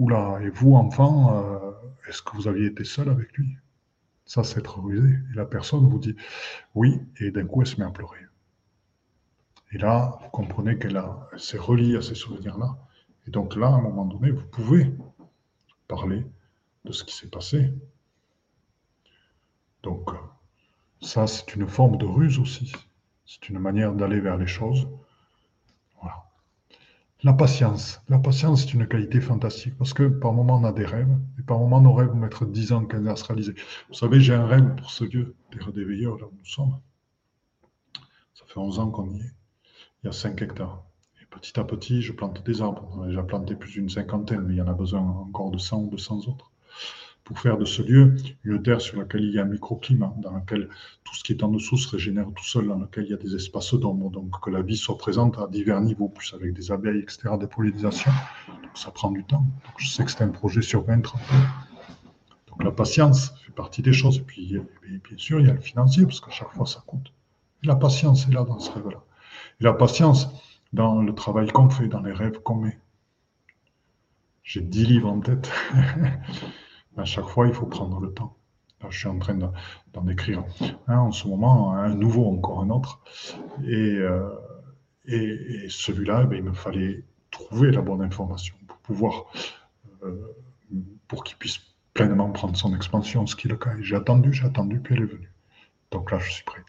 [0.00, 1.72] Oula, et vous, enfant, euh,
[2.08, 3.58] est-ce que vous aviez été seul avec lui?
[4.24, 5.06] Ça, c'est être rusé.
[5.30, 6.16] Et la personne vous dit
[6.74, 8.24] oui, et d'un coup, elle se met à pleurer.
[9.72, 10.98] Et là, vous comprenez qu'elle
[11.36, 12.78] s'est reliée à ces souvenirs-là.
[13.26, 14.90] Et donc là, à un moment donné, vous pouvez
[15.86, 16.24] parler
[16.86, 17.70] de ce qui s'est passé.
[19.82, 20.08] Donc,
[21.02, 22.72] ça, c'est une forme de ruse aussi.
[23.26, 24.88] C'est une manière d'aller vers les choses.
[27.22, 28.00] La patience.
[28.08, 31.42] La patience, c'est une qualité fantastique parce que par moments, on a des rêves et
[31.42, 33.54] par moments, nos rêves vont mettre 10 ans, 15 ans se réaliser.
[33.88, 35.34] Vous savez, j'ai un rêve pour ce lieu,
[35.74, 36.80] des Veilleurs, là où nous sommes.
[38.32, 39.32] Ça fait 11 ans qu'on y est.
[40.02, 40.82] Il y a 5 hectares.
[41.20, 42.88] Et petit à petit, je plante des arbres.
[42.96, 45.58] On a déjà planté plus d'une cinquantaine, mais il y en a besoin encore de
[45.58, 46.49] 100 ou 200 autres
[47.24, 50.32] pour faire de ce lieu une terre sur laquelle il y a un microclimat, dans
[50.32, 50.68] laquelle
[51.04, 53.18] tout ce qui est en dessous se régénère tout seul, dans laquelle il y a
[53.18, 56.72] des espaces d'ombre, donc que la vie soit présente à divers niveaux, plus avec des
[56.72, 58.12] abeilles, etc., des pollinisations.
[58.74, 59.46] Ça prend du temps.
[59.78, 61.24] Je sais que c'est un projet sur 20, 30 ans.
[62.48, 64.18] Donc la patience fait partie des choses.
[64.18, 67.12] Et puis, bien sûr, il y a le financier, parce qu'à chaque fois, ça coûte.
[67.62, 69.02] La patience est là dans ce rêve-là.
[69.60, 70.28] Et la patience
[70.72, 72.78] dans le travail qu'on fait, dans les rêves qu'on met.
[74.42, 75.50] J'ai dix livres en tête.
[76.96, 78.36] À chaque fois, il faut prendre le temps.
[78.88, 80.44] Je suis en train d'en écrire
[80.88, 83.00] en ce moment, un nouveau, encore un autre.
[83.64, 84.30] Et, euh,
[85.68, 89.26] celui-là, eh il me fallait trouver la bonne information pour pouvoir,
[90.02, 90.34] euh,
[91.08, 91.60] pour qu'il puisse
[91.94, 93.72] pleinement prendre son expansion, ce qui est le cas.
[93.80, 95.32] J'ai attendu, j'ai attendu, puis elle est venue.
[95.90, 96.62] Donc là, je suis prêt.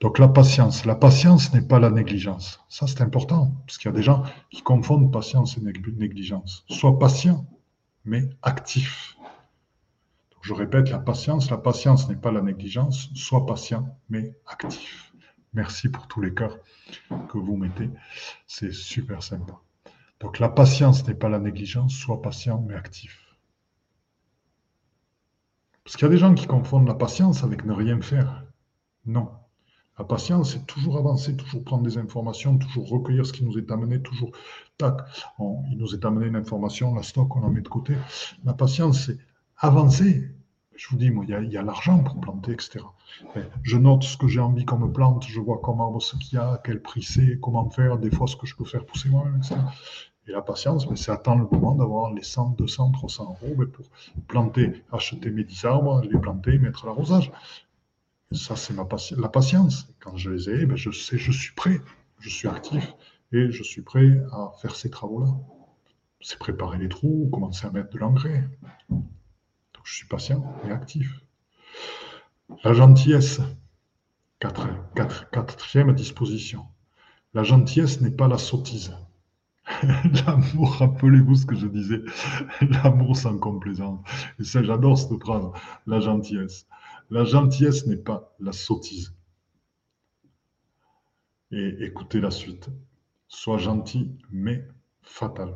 [0.00, 0.86] Donc la patience.
[0.86, 2.64] La patience n'est pas la négligence.
[2.68, 6.64] Ça, c'est important, parce qu'il y a des gens qui confondent patience et négligence.
[6.68, 7.46] Sois patient,
[8.04, 9.13] mais actif.
[10.44, 13.08] Je répète, la patience, la patience n'est pas la négligence.
[13.14, 15.10] Sois patient, mais actif.
[15.54, 16.58] Merci pour tous les cœurs
[17.30, 17.88] que vous mettez.
[18.46, 19.54] C'est super sympa.
[20.20, 21.94] Donc la patience n'est pas la négligence.
[21.94, 23.18] Sois patient, mais actif.
[25.82, 28.44] Parce qu'il y a des gens qui confondent la patience avec ne rien faire.
[29.06, 29.30] Non.
[29.98, 33.70] La patience, c'est toujours avancer, toujours prendre des informations, toujours recueillir ce qui nous est
[33.70, 34.32] amené, toujours,
[34.76, 34.98] tac,
[35.38, 37.96] il nous est amené une information, la stock, on la met de côté.
[38.44, 39.18] La patience, c'est
[39.56, 40.33] avancer.
[40.76, 42.84] Je vous dis, moi, il y a, l'argent pour planter, etc.
[43.62, 46.40] je note ce que j'ai envie qu'on me plante, je vois comment ce qu'il y
[46.40, 49.36] a, quel prix c'est, comment faire, des fois ce que je peux faire pousser moi-même,
[49.36, 49.56] etc.
[50.26, 53.86] Et la patience, c'est attendre le moment d'avoir les 100, 200, 300 euros pour
[54.26, 57.30] planter, acheter mes 10 arbres, les planter, mettre l'arrosage.
[58.32, 59.86] Ça, c'est ma la patience.
[60.00, 61.78] Quand je les ai, ben, je sais, je suis prêt,
[62.18, 62.94] je suis actif
[63.32, 65.28] et je suis prêt à faire ces travaux-là.
[66.20, 68.48] C'est préparer les trous, commencer à mettre de l'engrais
[69.84, 71.20] je suis patient et actif.
[72.64, 73.40] La gentillesse,
[74.38, 76.66] quatrième disposition.
[77.34, 78.96] La gentillesse n'est pas la sottise.
[79.82, 82.02] L'amour, rappelez-vous ce que je disais,
[82.60, 84.00] l'amour sans complaisance.
[84.38, 85.46] Et ça, j'adore cette phrase,
[85.86, 86.66] la gentillesse.
[87.10, 89.14] La gentillesse n'est pas la sottise.
[91.50, 92.68] Et écoutez la suite.
[93.28, 94.66] Sois gentil, mais
[95.02, 95.54] fatal.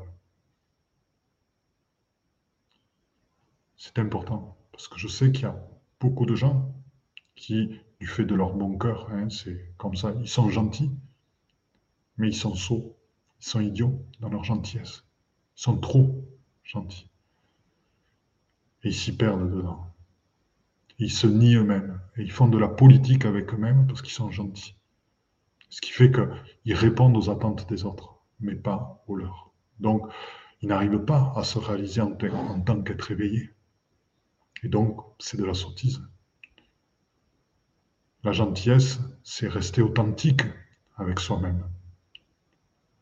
[3.79, 4.59] C'est important.
[4.72, 5.57] Parce que je sais qu'il y a
[6.01, 6.74] beaucoup de gens
[7.37, 10.91] qui, du fait de leur bon cœur, hein, c'est comme ça, ils sont gentils,
[12.16, 12.97] mais ils sont sots,
[13.41, 15.05] ils sont idiots dans leur gentillesse.
[15.57, 16.24] Ils sont trop
[16.64, 17.09] gentils.
[18.83, 19.87] Et ils s'y perdent dedans.
[20.99, 22.01] ils se nient eux-mêmes.
[22.16, 24.74] Et ils font de la politique avec eux-mêmes parce qu'ils sont gentils.
[25.70, 29.53] Ce qui fait qu'ils répondent aux attentes des autres, mais pas aux leurs.
[29.79, 30.03] Donc,
[30.62, 33.51] ils n'arrivent pas à se réaliser en, en tant qu'être éveillés.
[34.62, 36.02] Et donc, c'est de la sottise.
[38.24, 40.42] La gentillesse, c'est rester authentique
[40.96, 41.64] avec soi-même.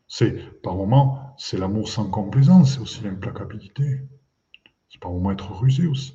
[0.07, 4.01] C'est, par moments, c'est l'amour sans complaisance, c'est aussi l'implacabilité.
[4.89, 6.13] C'est par moments être rusé aussi.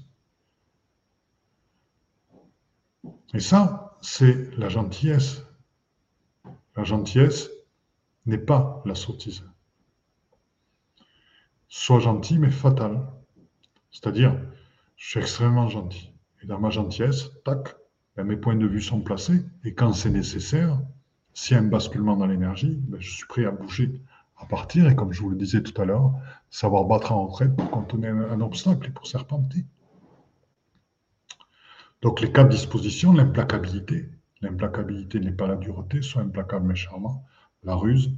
[3.35, 5.43] Et ça, c'est la gentillesse.
[6.77, 7.51] La gentillesse
[8.27, 9.45] n'est pas la sottise.
[11.69, 13.07] Sois gentil, mais fatal.
[13.91, 14.39] C'est-à-dire,
[15.03, 16.13] je suis extrêmement gentil.
[16.43, 17.75] Et dans ma gentillesse, tac,
[18.15, 19.45] ben, mes points de vue sont placés.
[19.65, 20.81] Et quand c'est nécessaire,
[21.35, 24.01] s'il y a un basculement dans l'énergie, ben, je suis prêt à bouger,
[24.37, 24.89] à partir.
[24.89, 26.13] Et comme je vous le disais tout à l'heure,
[26.51, 29.67] savoir battre en retraite pour contourner un, obstacle et pour serpenter.
[32.01, 34.09] Donc les quatre dispositions, l'implacabilité.
[34.41, 37.27] L'implacabilité n'est pas la dureté, soit implacable mais charmant.
[37.65, 38.13] La ruse.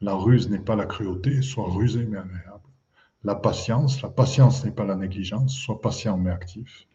[0.00, 2.20] La ruse n'est pas la cruauté, soit rusée mais.
[3.24, 4.02] La patience.
[4.02, 6.86] La patience n'est pas la négligence, soit patient mais actif.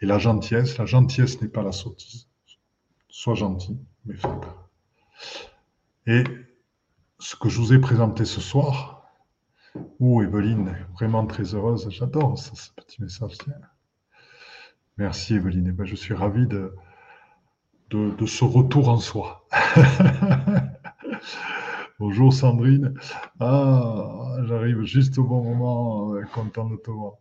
[0.00, 0.78] Et la gentillesse.
[0.78, 2.28] La gentillesse n'est pas la sottise,
[3.08, 4.50] soit gentil mais fatal.
[6.06, 6.24] Et
[7.18, 9.00] ce que je vous ai présenté ce soir,
[9.98, 13.36] où Evelyne vraiment très heureuse, j'adore ce, petit message.
[14.96, 16.74] Merci Evelyne, eh ben, je suis ravi de,
[17.90, 19.46] ce retour en soi.
[22.00, 22.94] Bonjour Sandrine.
[23.40, 27.18] Ah, j'arrive juste au bon moment, euh, content de te voir.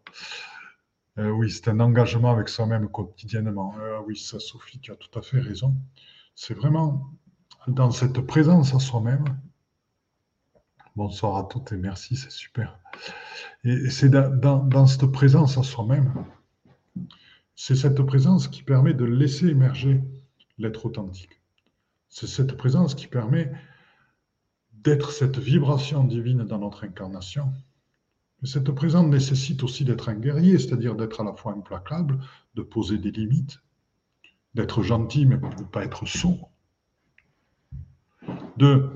[1.17, 3.75] Euh, oui, c'est un engagement avec soi-même quotidiennement.
[3.77, 5.75] Euh, oui, ça, Sophie, tu as tout à fait raison.
[6.33, 7.09] C'est vraiment
[7.67, 9.25] dans cette présence à soi-même.
[10.95, 12.79] Bonsoir à toutes et merci, c'est super.
[13.65, 16.23] Et c'est dans, cette présence à soi-même,
[17.53, 20.01] c'est cette présence qui permet de laisser émerger
[20.57, 21.41] l'être authentique.
[22.07, 23.51] C'est cette présence qui permet
[24.83, 27.51] d'être cette vibration divine dans notre incarnation.
[28.43, 32.19] Cette présence nécessite aussi d'être un guerrier, c'est-à-dire d'être à la fois implacable,
[32.55, 33.59] de poser des limites,
[34.55, 36.49] d'être gentil mais ne pas être sourd,
[38.57, 38.89] de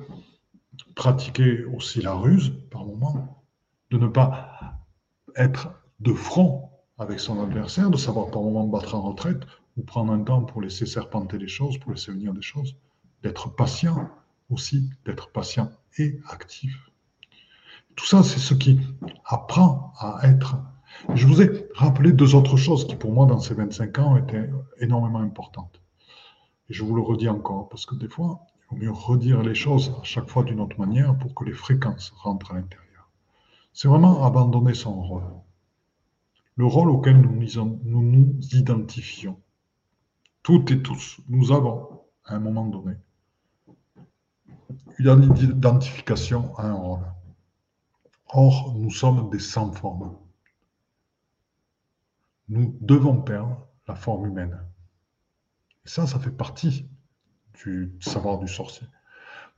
[0.96, 3.44] pratiquer aussi la ruse par moment,
[3.92, 4.80] de ne pas
[5.36, 5.70] être
[6.00, 9.42] de front avec son adversaire, de savoir par moment battre en retraite
[9.76, 12.78] ou prendre un temps pour laisser serpenter les choses, pour laisser venir des choses,
[13.24, 14.10] d'être patient
[14.50, 16.92] aussi, d'être patient et actif.
[17.96, 18.80] Tout ça, c'est ce qui
[19.26, 20.58] apprend à être.
[21.14, 24.50] Je vous ai rappelé deux autres choses qui, pour moi, dans ces 25 ans, étaient
[24.80, 25.82] énormément importantes.
[26.70, 30.04] Et je vous le redis encore, parce que des fois, mieux redire les choses à
[30.04, 33.10] chaque fois d'une autre manière pour que les fréquences rentrent à l'intérieur.
[33.74, 35.24] C'est vraiment abandonner son rôle.
[36.56, 37.34] Le rôle auquel nous,
[37.84, 39.40] nous identifions.
[40.44, 42.94] Toutes et tous, nous avons, à un moment donné,
[45.00, 47.06] une identification à un rôle.
[48.30, 50.16] Or, nous sommes des sans forme.
[52.50, 54.60] Nous devons perdre la forme humaine.
[55.86, 56.88] Et ça, ça fait partie
[57.64, 58.88] du savoir du sorcier.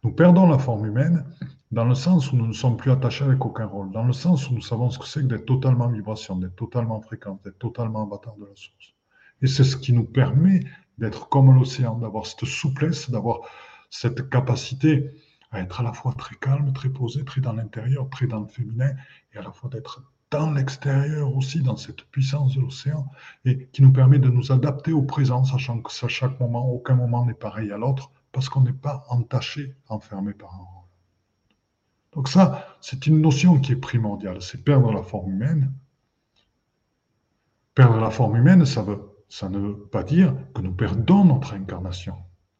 [0.03, 1.25] Nous perdons la forme humaine
[1.71, 4.49] dans le sens où nous ne sommes plus attachés avec aucun rôle, dans le sens
[4.49, 8.03] où nous savons ce que c'est que d'être totalement vibration, d'être totalement fréquent, d'être totalement
[8.03, 8.93] avatar de la source.
[9.41, 10.61] Et c'est ce qui nous permet
[10.97, 13.41] d'être comme l'océan, d'avoir cette souplesse, d'avoir
[13.89, 15.11] cette capacité
[15.51, 18.47] à être à la fois très calme, très posé, très dans l'intérieur, très dans le
[18.47, 18.93] féminin,
[19.33, 23.07] et à la fois d'être dans l'extérieur aussi, dans cette puissance de l'océan,
[23.45, 26.95] et qui nous permet de nous adapter au présent, sachant que à chaque moment, aucun
[26.95, 30.85] moment n'est pareil à l'autre, parce qu'on n'est pas entaché, enfermé par un rôle.
[32.13, 35.73] Donc ça, c'est une notion qui est primordiale, c'est perdre la forme humaine.
[37.73, 38.85] Perdre la forme humaine, ça,
[39.29, 42.15] ça ne veut pas dire que nous perdons notre incarnation.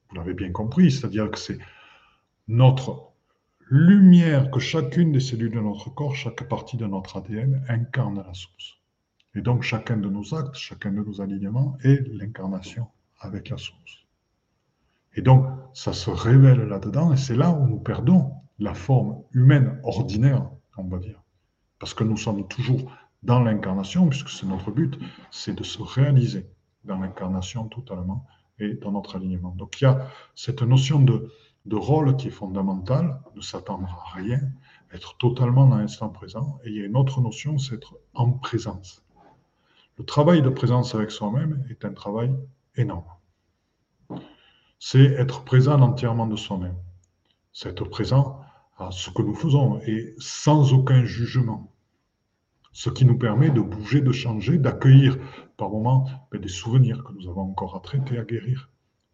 [0.09, 1.57] Vous l'avez bien compris, c'est-à-dire que c'est
[2.47, 3.11] notre
[3.69, 8.33] lumière que chacune des cellules de notre corps, chaque partie de notre ADN incarne la
[8.33, 8.77] source.
[9.33, 12.87] Et donc chacun de nos actes, chacun de nos alignements est l'incarnation
[13.19, 14.05] avec la source.
[15.15, 19.79] Et donc ça se révèle là-dedans et c'est là où nous perdons la forme humaine
[19.83, 21.21] ordinaire, on va dire.
[21.79, 22.91] Parce que nous sommes toujours
[23.23, 24.97] dans l'incarnation, puisque c'est notre but,
[25.31, 26.47] c'est de se réaliser
[26.83, 28.25] dans l'incarnation totalement
[28.59, 29.53] et dans notre alignement.
[29.57, 31.31] Donc il y a cette notion de,
[31.65, 34.39] de rôle qui est fondamental, ne s'attendre à rien,
[34.93, 36.59] être totalement dans l'instant présent.
[36.63, 39.03] Et il y a une autre notion, c'est être en présence.
[39.97, 42.35] Le travail de présence avec soi-même est un travail
[42.75, 43.05] énorme.
[44.79, 46.75] C'est être présent entièrement de soi-même.
[47.53, 48.41] C'est être présent
[48.77, 51.71] à ce que nous faisons et sans aucun jugement.
[52.75, 55.17] Ce qui nous permet de bouger, de changer, d'accueillir
[55.55, 58.69] par moments ben, des souvenirs que nous avons encore à traiter, à guérir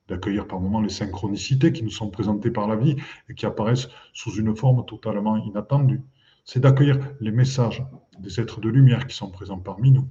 [0.07, 2.95] d'accueillir par moments les synchronicités qui nous sont présentées par la vie
[3.29, 6.01] et qui apparaissent sous une forme totalement inattendue.
[6.43, 7.83] C'est d'accueillir les messages
[8.19, 10.07] des êtres de lumière qui sont présents parmi nous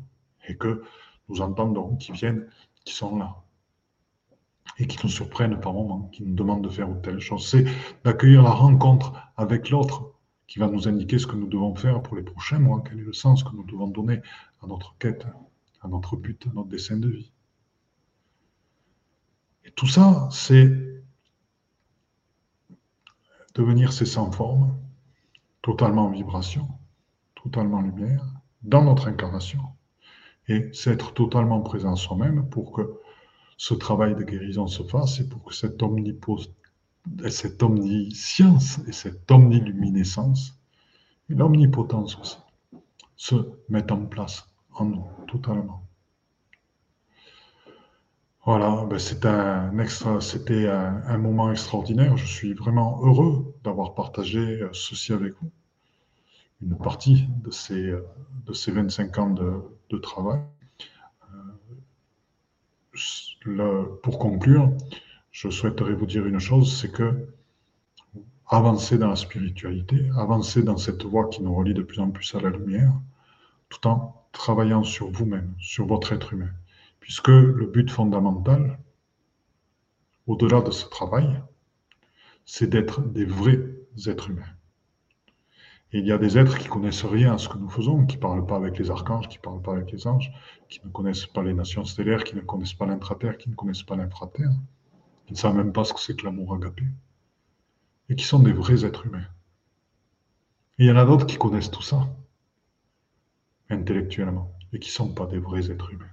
[0.46, 0.84] et que
[1.28, 2.46] nous entendons, qui viennent,
[2.84, 3.42] qui sont là
[4.78, 7.46] et qui nous surprennent par moments, qui nous demandent de faire telle chose.
[7.46, 7.66] C'est
[8.04, 10.09] d'accueillir la rencontre avec l'autre
[10.50, 13.04] qui va nous indiquer ce que nous devons faire pour les prochains mois, quel est
[13.04, 14.20] le sens que nous devons donner
[14.60, 15.24] à notre quête,
[15.80, 17.30] à notre but, à notre dessein de vie.
[19.64, 20.68] Et tout ça, c'est
[23.54, 24.76] devenir ces sans forme,
[25.62, 26.66] totalement en vibration,
[27.40, 28.26] totalement en lumière,
[28.62, 29.62] dans notre incarnation.
[30.48, 32.98] Et c'est être totalement présent soi-même pour que
[33.56, 35.80] ce travail de guérison se fasse et pour que cette,
[37.28, 40.54] cette omniscience et cette omniluminescence
[41.28, 42.38] et l'omnipotence aussi
[43.16, 43.34] se
[43.68, 45.84] mettent en place en nous totalement.
[48.46, 52.16] Voilà, ben c'était un, moment extraordinaire.
[52.16, 55.50] Je suis vraiment heureux d'avoir partagé euh, ceci avec vous.
[56.62, 58.06] Une partie de ces, euh,
[58.46, 60.40] de ces 25 ans de, travail.
[63.46, 64.72] Euh, pour conclure,
[65.30, 67.28] je souhaiterais vous dire une chose, c'est que
[68.46, 72.34] avancer dans la spiritualité, avancer dans cette voie qui nous relie de plus en plus
[72.34, 72.92] à la lumière,
[73.68, 76.50] tout en travaillant sur vous-même, sur votre être humain
[77.00, 78.78] puisque le but fondamental,
[80.26, 81.42] au-delà de ce travail,
[82.44, 83.60] c'est d'être des vrais
[84.06, 84.54] êtres humains.
[85.92, 88.16] Et il y a des êtres qui connaissent rien à ce que nous faisons, qui
[88.16, 90.30] ne parlent pas avec les archanges, qui ne parlent pas avec les anges,
[90.68, 93.82] qui ne connaissent pas les nations stellaires, qui ne connaissent pas l'intraterre, qui ne connaissent
[93.82, 94.52] pas l'infraterre,
[95.30, 96.82] qui ne savent même pas ce que c'est que l'amour agapé,
[98.08, 99.28] et qui sont des vrais êtres humains.
[100.76, 102.08] Il y en a d'autres qui connaissent tout ça,
[103.68, 106.10] intellectuellement, et qui ne sont pas des vrais êtres humains.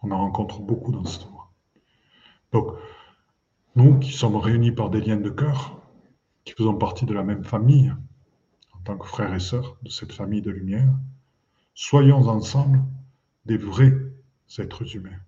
[0.00, 1.52] On en rencontre beaucoup dans cette voie.
[2.52, 2.78] Donc,
[3.76, 5.78] nous qui sommes réunis par des liens de cœur,
[6.46, 7.92] qui faisons partie de la même famille,
[8.72, 10.94] en tant que frères et sœurs de cette famille de lumière,
[11.74, 12.82] soyons ensemble
[13.44, 13.92] des vrais
[14.56, 15.20] êtres humains,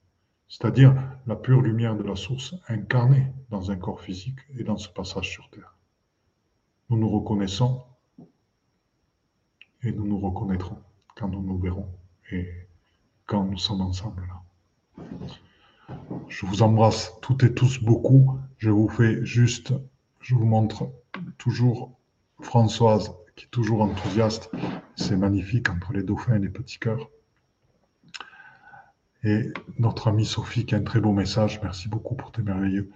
[0.53, 0.95] c'est-à-dire
[1.27, 5.31] la pure lumière de la source incarnée dans un corps physique et dans ce passage
[5.31, 5.75] sur Terre.
[6.91, 7.83] Nous nous reconnaissons
[9.83, 10.77] et nous nous reconnaîtrons
[11.17, 11.89] quand nous nous verrons
[12.31, 12.47] et
[13.25, 15.97] quand nous sommes ensemble là.
[16.29, 18.39] Je vous embrasse toutes et tous beaucoup.
[18.59, 19.73] Je vous fais juste,
[20.21, 20.93] je vous montre
[21.39, 21.99] toujours
[22.43, 24.51] Françoise qui est toujours enthousiaste.
[24.97, 27.09] C'est magnifique entre les dauphins et les petits cœurs.
[29.25, 31.61] Et notre amie Sophie qui a un très beau message.
[31.63, 32.91] Merci beaucoup pour tes merveilleux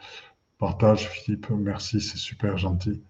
[0.59, 1.51] partages, Philippe.
[1.51, 3.03] Merci, c'est super gentil.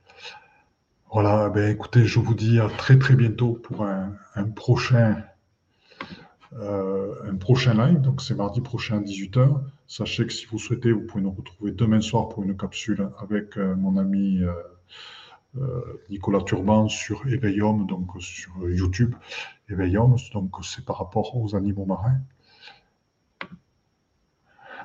[1.13, 5.23] Voilà, ben écoutez, je vous dis à très très bientôt pour un prochain
[6.55, 9.61] euh, un prochain live, donc c'est mardi prochain à 18h.
[9.87, 13.59] Sachez que si vous souhaitez, vous pouvez nous retrouver demain soir pour une capsule avec
[13.59, 14.43] euh, mon ami
[15.59, 19.15] euh, Nicolas Turban sur Éveillum, donc sur YouTube.
[19.69, 22.21] Éveillum, donc c'est par rapport aux animaux marins.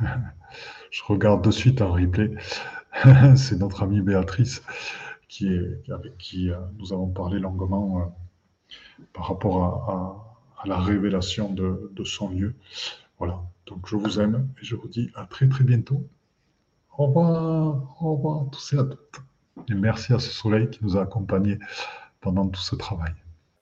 [0.92, 2.34] Je regarde de suite un replay.
[3.36, 4.64] c'est notre amie Béatrice
[5.30, 5.48] qui
[5.90, 8.14] avec qui nous avons parlé longuement
[9.14, 10.32] par rapport à
[10.64, 12.56] à la révélation de, son lieu.
[13.18, 16.08] Voilà, donc je vous aime et je vous dis à très très bientôt.
[16.98, 19.24] Au revoir, au revoir à tous et à toutes.
[19.70, 21.60] Et merci à ce soleil qui nous a accompagnés
[22.20, 23.14] pendant tout ce travail.